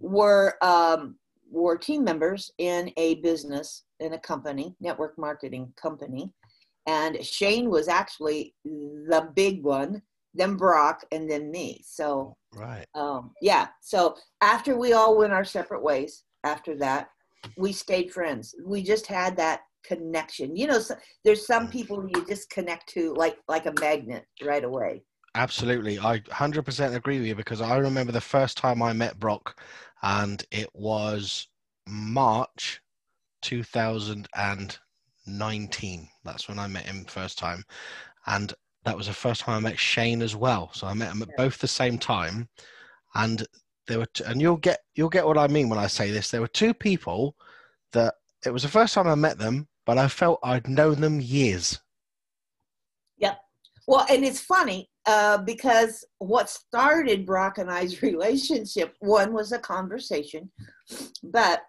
were 0.00 0.56
um, 0.62 1.16
were 1.50 1.76
team 1.76 2.04
members 2.04 2.50
in 2.58 2.92
a 2.96 3.16
business 3.16 3.84
in 4.00 4.12
a 4.12 4.18
company 4.18 4.74
network 4.80 5.18
marketing 5.18 5.72
company. 5.80 6.32
And 6.86 7.24
shane 7.24 7.70
was 7.70 7.88
actually 7.88 8.54
the 8.64 9.30
big 9.34 9.62
one 9.62 10.02
then 10.36 10.56
brock 10.56 11.04
and 11.12 11.30
then 11.30 11.50
me. 11.50 11.80
So 11.86 12.36
Right. 12.52 12.86
um, 12.94 13.30
yeah. 13.40 13.68
So 13.80 14.16
after 14.40 14.76
we 14.76 14.92
all 14.92 15.16
went 15.16 15.32
our 15.32 15.44
separate 15.44 15.82
ways 15.82 16.24
after 16.42 16.76
that 16.78 17.08
we 17.56 17.72
stayed 17.72 18.12
friends. 18.12 18.54
We 18.64 18.82
just 18.82 19.06
had 19.06 19.36
that 19.36 19.60
connection. 19.84 20.56
You 20.56 20.66
know 20.66 20.78
so, 20.80 20.96
there's 21.24 21.46
some 21.46 21.68
people 21.68 22.08
you 22.08 22.26
just 22.26 22.50
connect 22.50 22.88
to 22.94 23.14
like 23.14 23.38
like 23.48 23.66
a 23.66 23.74
magnet 23.80 24.24
right 24.44 24.64
away 24.64 25.02
Absolutely, 25.34 25.98
I 25.98 26.20
100% 26.20 26.94
agree 26.94 27.18
with 27.18 27.26
you 27.26 27.34
because 27.34 27.60
I 27.60 27.76
remember 27.76 28.12
the 28.12 28.20
first 28.20 28.56
time 28.56 28.80
I 28.80 28.92
met 28.92 29.18
Brock, 29.18 29.60
and 30.02 30.44
it 30.52 30.68
was 30.74 31.48
March 31.86 32.80
2019. 33.42 36.08
That's 36.24 36.48
when 36.48 36.58
I 36.58 36.66
met 36.68 36.86
him 36.86 37.04
first 37.06 37.38
time, 37.38 37.64
and 38.26 38.54
that 38.84 38.96
was 38.96 39.08
the 39.08 39.12
first 39.12 39.40
time 39.40 39.56
I 39.56 39.60
met 39.70 39.78
Shane 39.78 40.22
as 40.22 40.36
well. 40.36 40.70
So 40.72 40.86
I 40.86 40.94
met 40.94 41.08
them 41.10 41.22
at 41.22 41.36
both 41.36 41.58
the 41.58 41.66
same 41.66 41.98
time, 41.98 42.48
and 43.14 43.44
there 43.88 43.98
were, 43.98 44.06
t- 44.06 44.24
and 44.24 44.40
you'll 44.40 44.56
get 44.56 44.80
you'll 44.94 45.08
get 45.08 45.26
what 45.26 45.38
I 45.38 45.48
mean 45.48 45.68
when 45.68 45.80
I 45.80 45.88
say 45.88 46.12
this. 46.12 46.30
There 46.30 46.42
were 46.42 46.48
two 46.48 46.74
people 46.74 47.34
that 47.92 48.14
it 48.46 48.52
was 48.52 48.62
the 48.62 48.68
first 48.68 48.94
time 48.94 49.08
I 49.08 49.16
met 49.16 49.38
them, 49.38 49.66
but 49.84 49.98
I 49.98 50.06
felt 50.08 50.38
I'd 50.44 50.68
known 50.68 51.00
them 51.00 51.20
years. 51.20 51.80
Well 53.86 54.06
and 54.10 54.24
it's 54.24 54.40
funny 54.40 54.88
uh, 55.06 55.36
because 55.38 56.04
what 56.18 56.48
started 56.48 57.26
brock 57.26 57.58
and 57.58 57.70
i's 57.70 58.02
relationship 58.10 58.94
one 59.00 59.32
was 59.32 59.52
a 59.52 59.58
conversation 59.58 60.50
but 61.22 61.62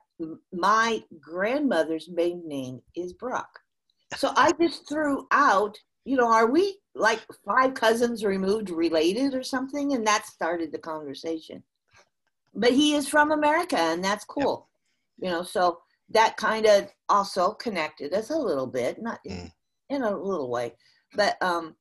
my 0.54 1.04
grandmother's 1.19 2.10
maiden 2.10 2.47
name 2.47 2.82
is 2.95 3.13
brock. 3.13 3.49
So 4.15 4.32
i 4.36 4.51
just 4.62 4.88
threw 4.88 5.28
out 5.32 5.78
you 6.06 6.15
know 6.17 6.32
are 6.32 6.49
we 6.49 6.80
like 6.93 7.19
five 7.45 7.73
cousins 7.73 8.23
removed 8.23 8.69
related 8.69 9.34
or 9.34 9.43
something? 9.43 9.93
And 9.93 10.08
that 10.08 10.25
started 10.25 10.71
the 10.71 10.78
conversation. 10.78 11.62
But 12.54 12.71
he 12.71 12.95
is 12.95 13.08
from 13.10 13.32
america 13.32 13.78
and 13.78 14.04
that's 14.04 14.23
cool. 14.25 14.69
You 15.19 15.30
know 15.32 15.43
so 15.43 15.80
that 16.12 16.38
kind 16.38 16.65
of 16.65 16.88
also 17.10 17.51
connected 17.51 18.13
us 18.13 18.30
a 18.30 18.38
little 18.38 18.67
bit 18.67 19.01
not 19.01 19.19
in, 19.25 19.34
Mm. 19.34 19.51
in 19.89 20.04
a 20.04 20.17
little 20.17 20.49
way. 20.49 20.75
But 21.15 21.41
um 21.41 21.75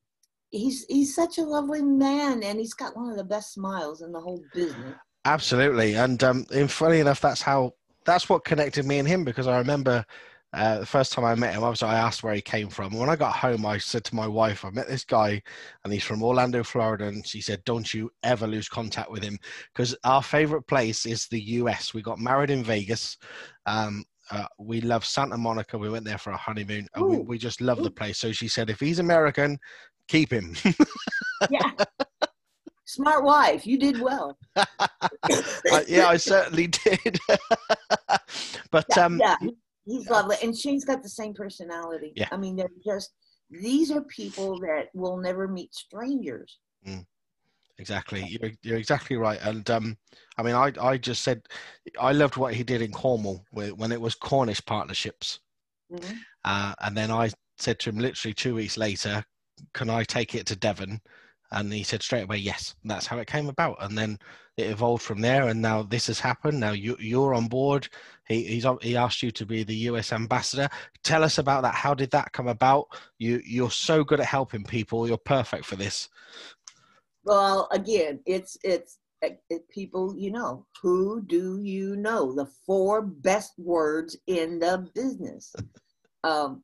he's 0.54 0.84
he's 0.88 1.14
such 1.14 1.38
a 1.38 1.42
lovely 1.42 1.82
man 1.82 2.42
and 2.42 2.58
he's 2.58 2.74
got 2.74 2.96
one 2.96 3.10
of 3.10 3.16
the 3.16 3.24
best 3.24 3.52
smiles 3.52 4.02
in 4.02 4.12
the 4.12 4.20
whole 4.20 4.42
business 4.54 4.94
Absolutely, 5.26 5.94
and 5.94 6.22
um, 6.22 6.44
and 6.54 6.70
funny 6.70 7.00
enough, 7.00 7.20
that's 7.20 7.40
how 7.40 7.72
that's 8.04 8.28
what 8.28 8.44
connected 8.44 8.84
me 8.84 8.98
and 8.98 9.08
him 9.08 9.24
because 9.24 9.46
I 9.46 9.56
remember 9.56 10.04
uh, 10.52 10.80
the 10.80 10.86
first 10.86 11.12
time 11.12 11.24
I 11.24 11.34
met 11.34 11.54
him. 11.54 11.64
Obviously, 11.64 11.88
I 11.88 11.98
asked 11.98 12.22
where 12.22 12.34
he 12.34 12.42
came 12.42 12.68
from. 12.68 12.92
And 12.92 13.00
when 13.00 13.08
I 13.08 13.16
got 13.16 13.34
home, 13.34 13.64
I 13.64 13.78
said 13.78 14.04
to 14.04 14.14
my 14.14 14.26
wife, 14.26 14.66
"I 14.66 14.70
met 14.70 14.86
this 14.86 15.04
guy, 15.04 15.42
and 15.82 15.92
he's 15.92 16.04
from 16.04 16.22
Orlando, 16.22 16.62
Florida." 16.62 17.06
And 17.06 17.26
she 17.26 17.40
said, 17.40 17.64
"Don't 17.64 17.94
you 17.94 18.10
ever 18.22 18.46
lose 18.46 18.68
contact 18.68 19.10
with 19.10 19.22
him 19.22 19.38
because 19.72 19.96
our 20.04 20.22
favorite 20.22 20.64
place 20.64 21.06
is 21.06 21.26
the 21.26 21.40
U.S. 21.40 21.94
We 21.94 22.02
got 22.02 22.18
married 22.18 22.50
in 22.50 22.62
Vegas." 22.62 23.16
Um, 23.64 24.04
uh, 24.30 24.46
we 24.58 24.82
love 24.82 25.06
Santa 25.06 25.38
Monica. 25.38 25.78
We 25.78 25.90
went 25.90 26.04
there 26.04 26.18
for 26.18 26.32
a 26.32 26.36
honeymoon, 26.36 26.86
and 26.94 27.06
we, 27.06 27.18
we 27.18 27.38
just 27.38 27.60
love 27.60 27.82
the 27.82 27.90
place. 27.90 28.18
So 28.18 28.32
she 28.32 28.48
said, 28.48 28.70
if 28.70 28.80
he's 28.80 28.98
American, 28.98 29.58
keep 30.08 30.32
him. 30.32 30.54
yeah 31.50 31.70
smart 32.86 33.24
wife 33.24 33.66
you 33.66 33.78
did 33.78 33.98
well 34.00 34.38
I, 34.56 35.84
yeah, 35.88 36.06
I 36.06 36.16
certainly 36.16 36.68
did. 36.68 37.18
but 38.70 38.86
yeah, 38.96 39.04
um, 39.04 39.18
yeah, 39.18 39.36
he's 39.84 40.08
lovely 40.08 40.36
and 40.42 40.56
shane's 40.56 40.84
got 40.84 41.02
the 41.02 41.08
same 41.08 41.34
personality 41.34 42.12
Yeah. 42.14 42.28
i 42.30 42.36
mean 42.36 42.56
they're 42.56 42.68
just 42.84 43.12
these 43.50 43.90
are 43.90 44.02
people 44.02 44.58
that 44.60 44.88
will 44.94 45.16
never 45.16 45.48
meet 45.48 45.74
strangers 45.74 46.58
exactly, 47.78 48.24
you're, 48.24 48.52
you're 48.62 48.78
exactly 48.78 49.16
right. 49.16 49.38
And 49.42 49.68
um, 49.70 49.96
I 50.38 50.42
mean, 50.42 50.54
I 50.54 50.72
I 50.80 50.96
just 50.96 51.22
said 51.22 51.42
I 52.00 52.12
loved 52.12 52.36
what 52.36 52.54
he 52.54 52.62
did 52.62 52.82
in 52.82 52.92
Cornwall 52.92 53.44
when 53.50 53.92
it 53.92 54.00
was 54.00 54.14
Cornish 54.14 54.64
partnerships, 54.64 55.40
Mhm. 55.92 56.18
uh, 56.44 56.74
and 56.80 56.96
then 56.96 57.10
I 57.10 57.30
said 57.58 57.78
to 57.80 57.90
him 57.90 57.98
literally 57.98 58.34
two 58.34 58.54
weeks 58.54 58.76
later, 58.76 59.24
"Can 59.72 59.90
I 59.90 60.04
take 60.04 60.34
it 60.34 60.46
to 60.46 60.56
Devon?" 60.56 61.00
And 61.50 61.72
he 61.72 61.82
said 61.84 62.02
straight 62.02 62.22
away, 62.24 62.38
"Yes." 62.38 62.74
And 62.82 62.90
that's 62.90 63.06
how 63.06 63.18
it 63.18 63.26
came 63.28 63.48
about. 63.48 63.76
And 63.80 63.96
then 63.96 64.18
it 64.56 64.70
evolved 64.70 65.02
from 65.02 65.20
there. 65.20 65.48
And 65.48 65.60
now 65.62 65.82
this 65.82 66.06
has 66.08 66.20
happened. 66.20 66.58
Now 66.60 66.72
you 66.72 66.96
you're 66.98 67.34
on 67.34 67.48
board. 67.48 67.88
He 68.28 68.60
he 68.82 68.96
asked 68.96 69.22
you 69.22 69.30
to 69.32 69.46
be 69.46 69.62
the 69.62 69.76
U.S. 69.90 70.12
ambassador. 70.12 70.68
Tell 71.04 71.22
us 71.24 71.38
about 71.38 71.62
that. 71.62 71.74
How 71.74 71.94
did 71.94 72.10
that 72.12 72.32
come 72.32 72.48
about? 72.48 72.86
You 73.18 73.40
you're 73.44 73.70
so 73.70 74.04
good 74.04 74.20
at 74.20 74.26
helping 74.26 74.64
people. 74.64 75.06
You're 75.08 75.18
perfect 75.18 75.64
for 75.64 75.76
this. 75.76 76.08
well 77.24 77.68
again 77.72 78.20
it's 78.26 78.56
it's 78.64 78.98
it, 79.22 79.40
it- 79.50 79.68
people 79.68 80.14
you 80.16 80.30
know 80.30 80.66
who 80.82 81.22
do 81.26 81.60
you 81.62 81.96
know 81.96 82.32
the 82.34 82.46
four 82.66 83.00
best 83.02 83.52
words 83.58 84.16
in 84.26 84.58
the 84.58 84.86
business 84.94 85.54
um, 86.24 86.62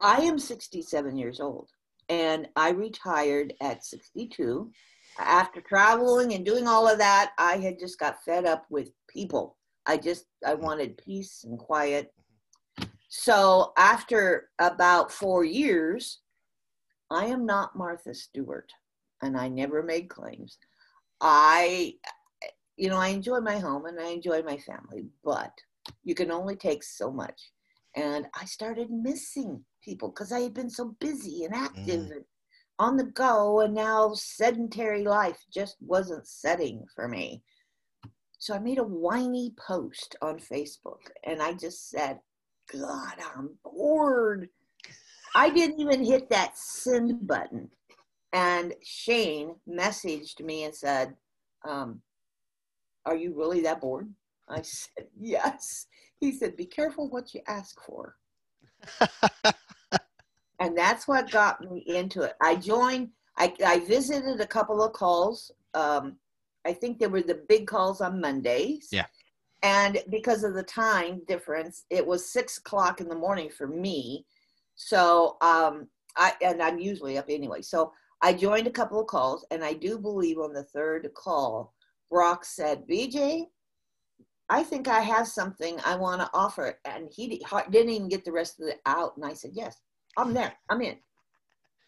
i 0.00 0.20
am 0.20 0.38
67 0.38 1.16
years 1.16 1.40
old 1.40 1.68
and 2.08 2.48
i 2.56 2.70
retired 2.70 3.52
at 3.60 3.84
62 3.84 4.70
after 5.18 5.60
traveling 5.60 6.34
and 6.34 6.44
doing 6.44 6.66
all 6.66 6.88
of 6.88 6.98
that 6.98 7.32
i 7.38 7.56
had 7.56 7.78
just 7.78 7.98
got 7.98 8.22
fed 8.24 8.46
up 8.46 8.64
with 8.70 8.90
people 9.08 9.56
i 9.86 9.96
just 9.96 10.26
i 10.46 10.54
wanted 10.54 10.96
peace 10.98 11.44
and 11.44 11.58
quiet 11.58 12.12
so 13.08 13.72
after 13.76 14.50
about 14.60 15.10
four 15.10 15.44
years 15.44 16.20
i 17.10 17.24
am 17.24 17.44
not 17.44 17.76
martha 17.76 18.14
stewart 18.14 18.70
and 19.22 19.36
I 19.36 19.48
never 19.48 19.82
made 19.82 20.08
claims. 20.08 20.58
I, 21.20 21.94
you 22.76 22.88
know, 22.88 22.96
I 22.96 23.08
enjoy 23.08 23.40
my 23.40 23.58
home 23.58 23.86
and 23.86 24.00
I 24.00 24.08
enjoy 24.08 24.42
my 24.42 24.56
family, 24.58 25.06
but 25.24 25.52
you 26.04 26.14
can 26.14 26.30
only 26.30 26.56
take 26.56 26.82
so 26.82 27.10
much. 27.10 27.50
And 27.96 28.26
I 28.40 28.44
started 28.44 28.90
missing 28.90 29.64
people 29.82 30.08
because 30.10 30.32
I 30.32 30.40
had 30.40 30.54
been 30.54 30.70
so 30.70 30.96
busy 31.00 31.44
and 31.44 31.54
active 31.54 32.00
Mm. 32.00 32.12
and 32.12 32.24
on 32.78 32.96
the 32.96 33.04
go, 33.04 33.60
and 33.60 33.74
now 33.74 34.14
sedentary 34.14 35.04
life 35.04 35.44
just 35.52 35.76
wasn't 35.82 36.26
setting 36.26 36.86
for 36.94 37.08
me. 37.08 37.42
So 38.38 38.54
I 38.54 38.58
made 38.58 38.78
a 38.78 38.82
whiny 38.84 39.52
post 39.58 40.16
on 40.22 40.38
Facebook 40.38 41.10
and 41.24 41.42
I 41.42 41.52
just 41.52 41.90
said, 41.90 42.20
God, 42.72 43.16
I'm 43.36 43.58
bored. 43.62 44.48
I 45.34 45.50
didn't 45.50 45.78
even 45.78 46.02
hit 46.02 46.30
that 46.30 46.56
send 46.56 47.26
button. 47.26 47.68
And 48.32 48.74
Shane 48.82 49.56
messaged 49.68 50.40
me 50.40 50.64
and 50.64 50.74
said, 50.74 51.14
um, 51.68 52.00
Are 53.04 53.16
you 53.16 53.34
really 53.36 53.60
that 53.62 53.82
bored? 53.82 54.10
I 54.48 54.62
said, 54.62 55.08
Yes. 55.20 55.86
He 56.18 56.32
said, 56.32 56.56
Be 56.56 56.64
careful 56.64 57.10
what 57.10 57.34
you 57.34 57.42
ask 57.46 57.78
for. 57.84 58.16
and 60.60 60.76
that's 60.76 61.08
what 61.08 61.30
got 61.30 61.60
me 61.60 61.84
into 61.86 62.22
it. 62.22 62.34
I 62.40 62.56
joined, 62.56 63.10
I, 63.38 63.54
I 63.64 63.80
visited 63.80 64.40
a 64.40 64.46
couple 64.46 64.82
of 64.82 64.92
calls. 64.92 65.50
Um, 65.74 66.16
I 66.66 66.72
think 66.72 66.98
there 66.98 67.08
were 67.08 67.22
the 67.22 67.42
big 67.48 67.66
calls 67.66 68.00
on 68.00 68.20
Mondays. 68.20 68.88
Yeah. 68.92 69.06
And 69.62 69.98
because 70.10 70.42
of 70.42 70.54
the 70.54 70.62
time 70.62 71.22
difference, 71.26 71.84
it 71.90 72.06
was 72.06 72.32
six 72.32 72.58
o'clock 72.58 73.00
in 73.00 73.08
the 73.08 73.14
morning 73.14 73.50
for 73.50 73.66
me. 73.66 74.24
So 74.74 75.36
um, 75.42 75.88
I 76.16 76.32
and 76.42 76.62
I'm 76.62 76.78
usually 76.78 77.18
up 77.18 77.26
anyway. 77.28 77.60
So 77.60 77.92
I 78.22 78.32
joined 78.32 78.66
a 78.66 78.72
couple 78.72 79.00
of 79.00 79.06
calls, 79.06 79.44
and 79.50 79.62
I 79.62 79.74
do 79.74 79.98
believe 79.98 80.38
on 80.38 80.54
the 80.54 80.64
third 80.64 81.08
call, 81.14 81.74
Brock 82.10 82.44
said, 82.44 82.86
"BJ, 82.88 83.44
I 84.50 84.62
think 84.62 84.88
I 84.88 85.00
have 85.00 85.26
something 85.28 85.78
I 85.84 85.96
want 85.96 86.20
to 86.20 86.28
offer," 86.34 86.78
and 86.84 87.08
he 87.10 87.28
didn't 87.70 87.90
even 87.90 88.08
get 88.08 88.24
the 88.24 88.32
rest 88.32 88.60
of 88.60 88.68
it 88.68 88.80
out. 88.84 89.16
And 89.16 89.24
I 89.24 89.32
said, 89.32 89.52
"Yes, 89.54 89.80
I'm 90.18 90.34
there. 90.34 90.52
I'm 90.68 90.82
in." 90.82 90.98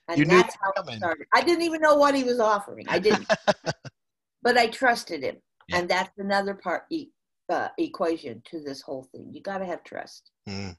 And 0.09 0.19
You 0.19 0.25
that's 0.25 0.57
how 0.63 0.71
it 0.71 0.97
started. 0.97 1.27
I 1.35 1.43
didn't 1.43 1.63
even 1.63 1.81
know 1.81 1.97
what 1.97 2.15
he 2.15 2.25
was 2.25 2.41
offering. 2.41 2.87
I 2.89 2.99
didn't, 2.99 3.27
but 4.43 4.57
I 4.57 4.69
trusted 4.69 5.23
him, 5.23 5.37
Yeah. 5.69 5.79
and 5.79 5.89
that's 5.89 6.17
another 6.19 6.55
part 6.55 6.85
e- 6.91 7.11
uh, 7.49 7.69
equation 7.79 8.43
to 8.47 8.61
this 8.61 8.81
whole 8.81 9.05
thing. 9.13 9.29
You 9.33 9.43
got 9.43 9.59
to 9.59 9.67
have 9.67 9.85
trust 9.85 10.31
Mm. 10.49 10.77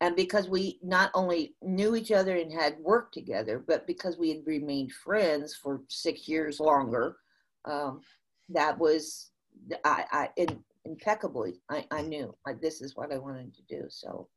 and 0.00 0.16
because 0.16 0.48
we 0.48 0.78
not 0.82 1.10
only 1.14 1.54
knew 1.62 1.94
each 1.94 2.10
other 2.10 2.36
and 2.36 2.52
had 2.52 2.78
worked 2.80 3.14
together, 3.14 3.58
but 3.58 3.86
because 3.86 4.18
we 4.18 4.28
had 4.30 4.46
remained 4.46 4.92
friends 4.92 5.54
for 5.54 5.82
six 5.88 6.28
years 6.28 6.58
longer, 6.60 7.16
um, 7.64 8.00
that 8.48 8.76
was 8.78 9.30
I, 9.84 10.04
I 10.12 10.28
in, 10.36 10.64
impeccably. 10.84 11.60
I, 11.70 11.86
I 11.90 12.02
knew 12.02 12.34
like 12.46 12.60
this 12.60 12.80
is 12.80 12.96
what 12.96 13.12
I 13.12 13.18
wanted 13.18 13.54
to 13.54 13.62
do. 13.68 13.84
So, 13.88 14.28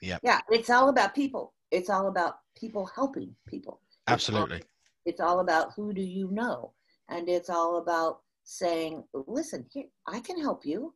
yeah, 0.00 0.18
yeah, 0.22 0.40
it's 0.50 0.70
all 0.70 0.88
about 0.88 1.14
people. 1.14 1.54
It's 1.70 1.90
all 1.90 2.08
about 2.08 2.36
people 2.56 2.86
helping 2.94 3.34
people. 3.46 3.80
It's 3.88 3.98
all- 4.08 4.14
Absolutely. 4.14 4.62
it's 5.06 5.20
all 5.20 5.40
about 5.40 5.72
who 5.76 5.92
do 5.92 6.02
you 6.02 6.30
know, 6.30 6.72
and 7.08 7.28
it's 7.28 7.50
all 7.50 7.78
about 7.78 8.20
saying, 8.44 9.04
listen, 9.26 9.66
here 9.72 9.84
I 10.06 10.20
can 10.20 10.40
help 10.40 10.64
you. 10.64 10.94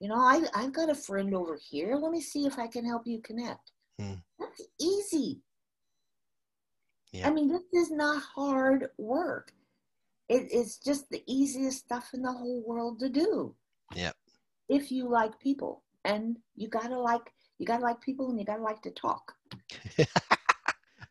You 0.00 0.08
know, 0.08 0.16
I 0.16 0.42
I've 0.54 0.72
got 0.72 0.88
a 0.90 0.94
friend 0.94 1.34
over 1.34 1.56
here. 1.70 1.96
Let 1.96 2.10
me 2.12 2.20
see 2.20 2.46
if 2.46 2.58
I 2.58 2.66
can 2.66 2.84
help 2.84 3.06
you 3.06 3.20
connect. 3.20 3.72
Hmm. 3.98 4.14
That's 4.38 4.62
easy. 4.80 5.40
Yeah. 7.12 7.28
I 7.28 7.32
mean, 7.32 7.48
this 7.48 7.62
is 7.72 7.90
not 7.90 8.22
hard 8.22 8.88
work. 8.96 9.52
It, 10.28 10.48
it's 10.52 10.78
just 10.78 11.10
the 11.10 11.22
easiest 11.26 11.78
stuff 11.80 12.10
in 12.14 12.22
the 12.22 12.32
whole 12.32 12.62
world 12.64 13.00
to 13.00 13.08
do. 13.08 13.54
If 14.70 14.92
you 14.92 15.08
like 15.10 15.38
people, 15.40 15.82
and 16.04 16.38
you 16.54 16.68
gotta 16.68 16.98
like 16.98 17.32
you 17.58 17.66
gotta 17.66 17.82
like 17.82 18.00
people, 18.00 18.30
and 18.30 18.38
you 18.38 18.46
gotta 18.46 18.62
like 18.62 18.80
to 18.82 18.90
talk. 18.90 19.34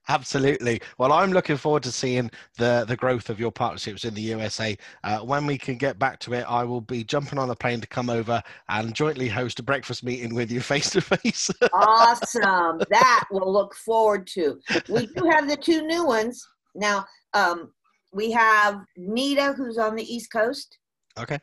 Absolutely. 0.08 0.82
Well, 0.98 1.12
I'm 1.12 1.32
looking 1.32 1.58
forward 1.58 1.84
to 1.84 1.92
seeing 1.92 2.32
the 2.58 2.86
the 2.88 2.96
growth 2.96 3.30
of 3.30 3.40
your 3.40 3.52
partnerships 3.52 4.06
in 4.06 4.14
the 4.14 4.22
USA. 4.22 4.78
Uh, 5.04 5.20
when 5.20 5.46
we 5.46 5.58
can 5.58 5.78
get 5.78 6.00
back 6.00 6.20
to 6.22 6.34
it, 6.34 6.46
I 6.50 6.64
will 6.64 6.82
be 6.82 7.04
jumping 7.04 7.38
on 7.38 7.50
a 7.50 7.56
plane 7.56 7.82
to 7.82 7.88
come 7.88 8.10
over 8.10 8.42
and 8.70 8.96
jointly 8.96 9.28
host 9.28 9.60
a 9.60 9.64
breakfast 9.64 10.04
meeting 10.04 10.34
with 10.34 10.50
you 10.52 10.62
face 10.74 10.90
to 10.92 11.02
face. 11.02 11.52
awesome. 11.74 12.82
That 12.90 13.26
we'll 13.30 13.52
look 13.52 13.76
forward 13.76 14.26
to. 14.28 14.60
We 14.90 15.08
do 15.08 15.26
have 15.30 15.48
the 15.50 15.58
two 15.58 15.86
new 15.86 16.06
ones. 16.06 16.48
Now, 16.76 17.06
um, 17.34 17.74
we 18.14 18.32
have 18.32 18.80
Nita, 18.98 19.54
who's 19.54 19.78
on 19.78 19.96
the 19.96 20.04
East 20.04 20.32
Coast, 20.32 20.80
Okay. 21.20 21.40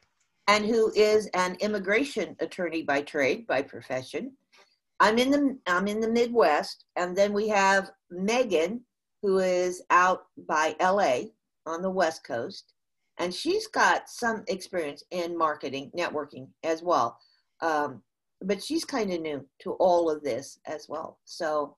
And 0.49 0.65
who 0.65 0.93
is 0.95 1.27
an 1.35 1.57
immigration 1.61 2.37
attorney 2.41 2.83
by 2.83 3.03
trade, 3.03 3.47
by 3.47 3.63
profession. 3.63 4.33
I'm 5.01 5.19
in 5.19 5.31
the 5.31 5.59
I'm 5.67 5.89
in 5.89 6.01
the 6.01 6.11
Midwest, 6.11 6.85
and 6.97 7.17
then 7.17 7.33
we 7.33 7.49
have 7.49 7.91
Megan, 8.11 8.83
who 9.23 9.39
is 9.39 9.83
out 9.91 10.25
by 10.49 10.75
LA 10.81 11.31
on 11.67 11.83
the 11.83 11.91
West 11.91 12.25
Coast, 12.25 12.73
and 13.19 13.35
she's 13.35 13.67
got 13.67 14.09
some 14.09 14.45
experience 14.49 15.03
in 15.11 15.37
marketing, 15.37 15.91
networking 15.97 16.49
as 16.63 16.83
well. 16.83 17.19
Um, 17.61 18.03
but 18.43 18.63
she's 18.63 18.85
kind 18.85 19.13
of 19.13 19.21
new 19.21 19.47
to 19.61 19.73
all 19.73 20.11
of 20.11 20.23
this 20.23 20.59
as 20.67 20.89
well. 20.89 21.19
So, 21.25 21.77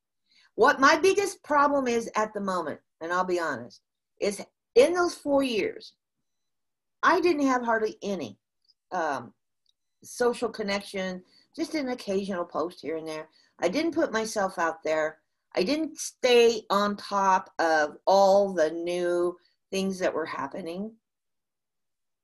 what 0.55 0.81
my 0.81 0.97
biggest 0.97 1.43
problem 1.43 1.89
is 1.89 2.11
at 2.17 2.35
the 2.35 2.41
moment, 2.41 2.81
and 3.01 3.13
I'll 3.13 3.25
be 3.25 3.41
honest, 3.41 3.81
is 4.21 4.45
in 4.75 4.93
those 4.93 5.15
four 5.15 5.43
years, 5.43 5.95
I 7.03 7.21
didn't 7.21 7.47
have 7.47 7.65
hardly 7.65 7.97
any 8.03 8.39
um, 8.93 9.33
social 10.03 10.49
connection, 10.49 11.23
just 11.57 11.75
an 11.75 11.89
occasional 11.89 12.45
post 12.45 12.81
here 12.81 12.97
and 12.97 13.07
there. 13.07 13.29
I 13.61 13.69
didn't 13.69 13.95
put 13.95 14.13
myself 14.13 14.59
out 14.59 14.83
there. 14.85 15.19
I 15.57 15.63
didn't 15.63 15.99
stay 15.99 16.63
on 16.71 16.97
top 16.97 17.51
of 17.59 17.97
all 18.07 18.53
the 18.53 18.71
new 18.71 19.37
things 19.71 19.99
that 19.99 20.15
were 20.15 20.27
happening. 20.27 20.93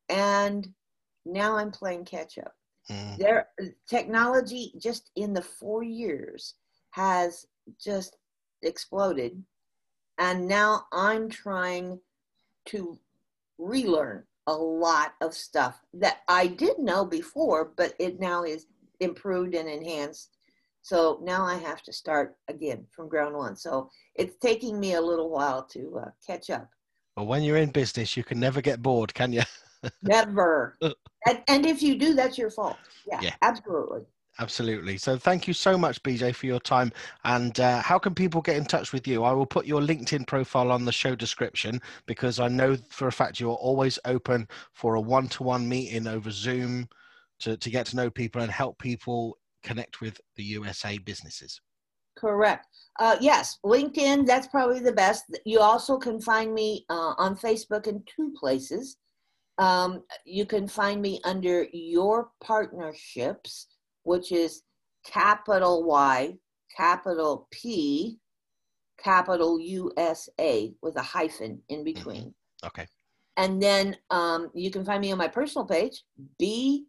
And 0.09 0.68
now 1.24 1.57
I'm 1.57 1.70
playing 1.70 2.05
catch 2.05 2.38
up 2.38 2.55
Mm. 2.90 3.16
there 3.16 3.48
technology 3.88 4.74
just 4.79 5.11
in 5.16 5.33
the 5.33 5.40
four 5.40 5.83
years 5.83 6.55
has 6.90 7.46
just 7.83 8.18
exploded 8.62 9.42
and 10.18 10.46
now 10.46 10.85
i'm 10.92 11.31
trying 11.31 11.98
to 12.66 12.98
relearn 13.57 14.22
a 14.46 14.52
lot 14.52 15.14
of 15.20 15.35
stuff 15.35 15.80
that 15.92 16.18
i 16.28 16.46
did 16.46 16.78
know 16.78 17.04
before 17.04 17.72
but 17.76 17.94
it 17.98 18.20
now 18.20 18.44
is 18.44 18.66
improved 19.00 19.54
and 19.54 19.68
enhanced. 19.68 20.37
So 20.83 21.20
now 21.22 21.44
i 21.44 21.54
have 21.54 21.83
to 21.83 21.92
start 21.92 22.37
again 22.48 22.87
from 22.94 23.09
ground 23.09 23.35
one. 23.37 23.57
So 23.57 23.90
it's 24.14 24.37
taking 24.37 24.78
me 24.78 24.94
a 24.94 25.00
little 25.00 25.30
while 25.30 25.62
to 25.72 26.00
uh, 26.04 26.11
catch 26.26 26.50
up. 26.50 26.68
Well, 27.16 27.26
when 27.26 27.42
you're 27.42 27.57
in 27.57 27.70
business, 27.70 28.16
you 28.16 28.24
can 28.24 28.40
never 28.40 28.61
get 28.61 28.83
bored, 28.83 29.14
can 29.14 29.33
you? 29.33 29.42
never. 30.02 30.76
And, 31.26 31.42
and 31.48 31.64
if 31.64 31.83
you 31.83 31.94
do 31.94 32.12
that's 32.12 32.37
your 32.37 32.50
fault. 32.50 32.76
Yeah, 33.11 33.18
Yeah. 33.22 33.35
absolutely 33.40 34.02
Absolutely. 34.40 34.99
So 34.99 35.16
thank 35.16 35.47
you 35.47 35.55
so 35.55 35.79
much, 35.79 36.03
BJ, 36.03 36.35
for 36.35 36.47
your 36.47 36.59
time. 36.59 36.92
And 37.25 37.59
uh, 37.61 37.81
how 37.81 37.99
can 37.99 38.14
people 38.14 38.40
get 38.40 38.57
in 38.57 38.64
touch 38.64 38.92
with 38.92 39.07
you? 39.07 39.23
I 39.23 39.33
will 39.33 39.47
put 39.47 39.64
your 39.64 39.81
LinkedIn 39.81 40.27
profile 40.27 40.73
on 40.73 40.85
the 40.85 40.92
show 40.92 41.14
description 41.14 41.81
because 42.07 42.40
I 42.40 42.49
know 42.49 42.77
for 42.88 43.07
a 43.07 43.12
fact 43.12 43.38
you're 43.38 43.53
always 43.55 43.99
open 44.05 44.49
for 44.73 44.97
a 44.97 45.01
one 45.01 45.29
to 45.29 45.44
one 45.44 45.68
meeting 45.68 46.09
over 46.09 46.33
Zoom 46.33 46.88
to, 47.40 47.57
to 47.57 47.70
get 47.70 47.87
to 47.87 47.97
know 47.97 48.11
people 48.11 48.42
and 48.42 48.51
help 48.51 48.79
people 48.79 49.38
connect 49.62 50.01
with 50.01 50.20
the 50.37 50.42
USA 50.42 50.99
businesses. 50.99 51.61
Correct. 52.16 52.66
Uh, 52.99 53.16
yes, 53.20 53.59
LinkedIn, 53.64 54.27
that's 54.27 54.47
probably 54.49 54.81
the 54.81 54.92
best. 54.92 55.25
You 55.44 55.61
also 55.61 55.97
can 55.97 56.20
find 56.20 56.53
me 56.55 56.85
uh, 56.88 57.14
on 57.18 57.37
Facebook 57.37 57.87
in 57.87 58.03
two 58.05 58.33
places. 58.38 58.97
Um, 59.59 60.03
you 60.25 60.47
can 60.47 60.66
find 60.66 61.01
me 61.01 61.20
under 61.25 61.66
Your 61.73 62.31
Partnerships, 62.42 63.66
which 64.04 64.32
is 64.32 64.62
capital 65.04 65.84
Y, 65.84 66.36
capital 66.74 67.48
P, 67.50 68.18
capital 68.98 69.60
USA 69.60 70.72
with 70.82 70.96
a 70.96 71.02
hyphen 71.02 71.60
in 71.68 71.84
between. 71.84 72.34
Okay. 72.64 72.86
And 73.36 73.60
then 73.60 73.96
um, 74.10 74.50
you 74.54 74.70
can 74.70 74.84
find 74.84 75.00
me 75.00 75.12
on 75.12 75.18
my 75.18 75.28
personal 75.28 75.66
page, 75.66 76.04
B. 76.38 76.86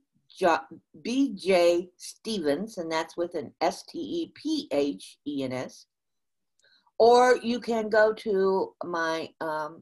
BJ 1.02 1.88
Stephens, 1.98 2.78
and 2.78 2.92
that's 2.92 3.16
with 3.16 3.36
an 3.36 3.54
S 3.62 3.84
T 3.84 3.98
E 4.00 4.32
P 4.36 4.68
H 4.72 5.18
E 5.26 5.44
N 5.44 5.54
S. 5.54 5.86
Or 6.98 7.38
you 7.38 7.60
can 7.60 7.90
go 7.90 8.14
to 8.14 8.74
my 8.84 9.30
um, 9.42 9.82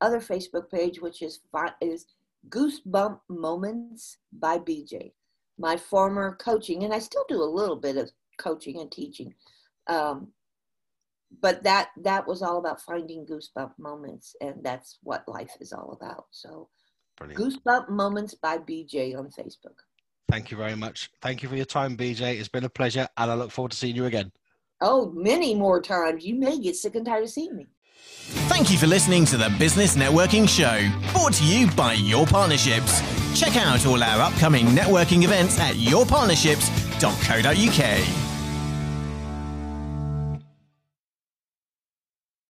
other 0.00 0.20
Facebook 0.20 0.70
page, 0.70 1.00
which 1.00 1.22
is 1.22 1.40
is 1.80 2.06
Goosebump 2.48 3.20
Moments 3.28 4.18
by 4.32 4.58
BJ, 4.58 5.12
my 5.58 5.76
former 5.76 6.36
coaching, 6.36 6.84
and 6.84 6.92
I 6.92 6.98
still 6.98 7.24
do 7.28 7.42
a 7.42 7.44
little 7.44 7.76
bit 7.76 7.96
of 7.96 8.10
coaching 8.38 8.80
and 8.80 8.90
teaching. 8.90 9.34
Um, 9.86 10.28
but 11.40 11.62
that 11.62 11.90
that 12.02 12.26
was 12.26 12.42
all 12.42 12.58
about 12.58 12.80
finding 12.80 13.26
goosebump 13.26 13.72
moments, 13.78 14.36
and 14.40 14.56
that's 14.62 14.98
what 15.02 15.26
life 15.26 15.52
is 15.60 15.72
all 15.72 15.98
about. 16.00 16.26
So, 16.30 16.68
Brilliant. 17.16 17.40
goosebump 17.40 17.88
moments 17.88 18.34
by 18.34 18.58
BJ 18.58 19.16
on 19.16 19.30
Facebook. 19.30 19.76
Thank 20.30 20.50
you 20.50 20.56
very 20.56 20.76
much. 20.76 21.10
Thank 21.20 21.42
you 21.42 21.48
for 21.48 21.56
your 21.56 21.64
time, 21.64 21.96
BJ. 21.96 22.38
It's 22.38 22.48
been 22.48 22.64
a 22.64 22.68
pleasure, 22.68 23.08
and 23.16 23.30
I 23.30 23.34
look 23.34 23.50
forward 23.50 23.72
to 23.72 23.76
seeing 23.76 23.96
you 23.96 24.06
again. 24.06 24.32
Oh, 24.80 25.12
many 25.14 25.54
more 25.54 25.80
times. 25.80 26.24
You 26.24 26.34
may 26.34 26.58
get 26.58 26.76
sick 26.76 26.94
and 26.96 27.06
tired 27.06 27.24
of 27.24 27.30
seeing 27.30 27.56
me. 27.56 27.66
Thank 28.48 28.70
you 28.70 28.78
for 28.78 28.86
listening 28.86 29.24
to 29.26 29.36
the 29.36 29.54
Business 29.58 29.96
Networking 29.96 30.48
Show, 30.48 30.90
brought 31.12 31.34
to 31.34 31.44
you 31.44 31.70
by 31.72 31.94
Your 31.94 32.26
Partnerships. 32.26 33.21
Check 33.34 33.56
out 33.56 33.86
all 33.86 34.02
our 34.02 34.20
upcoming 34.20 34.66
networking 34.66 35.24
events 35.24 35.58
at 35.58 35.76
yourpartnerships.co.uk. 35.76 38.21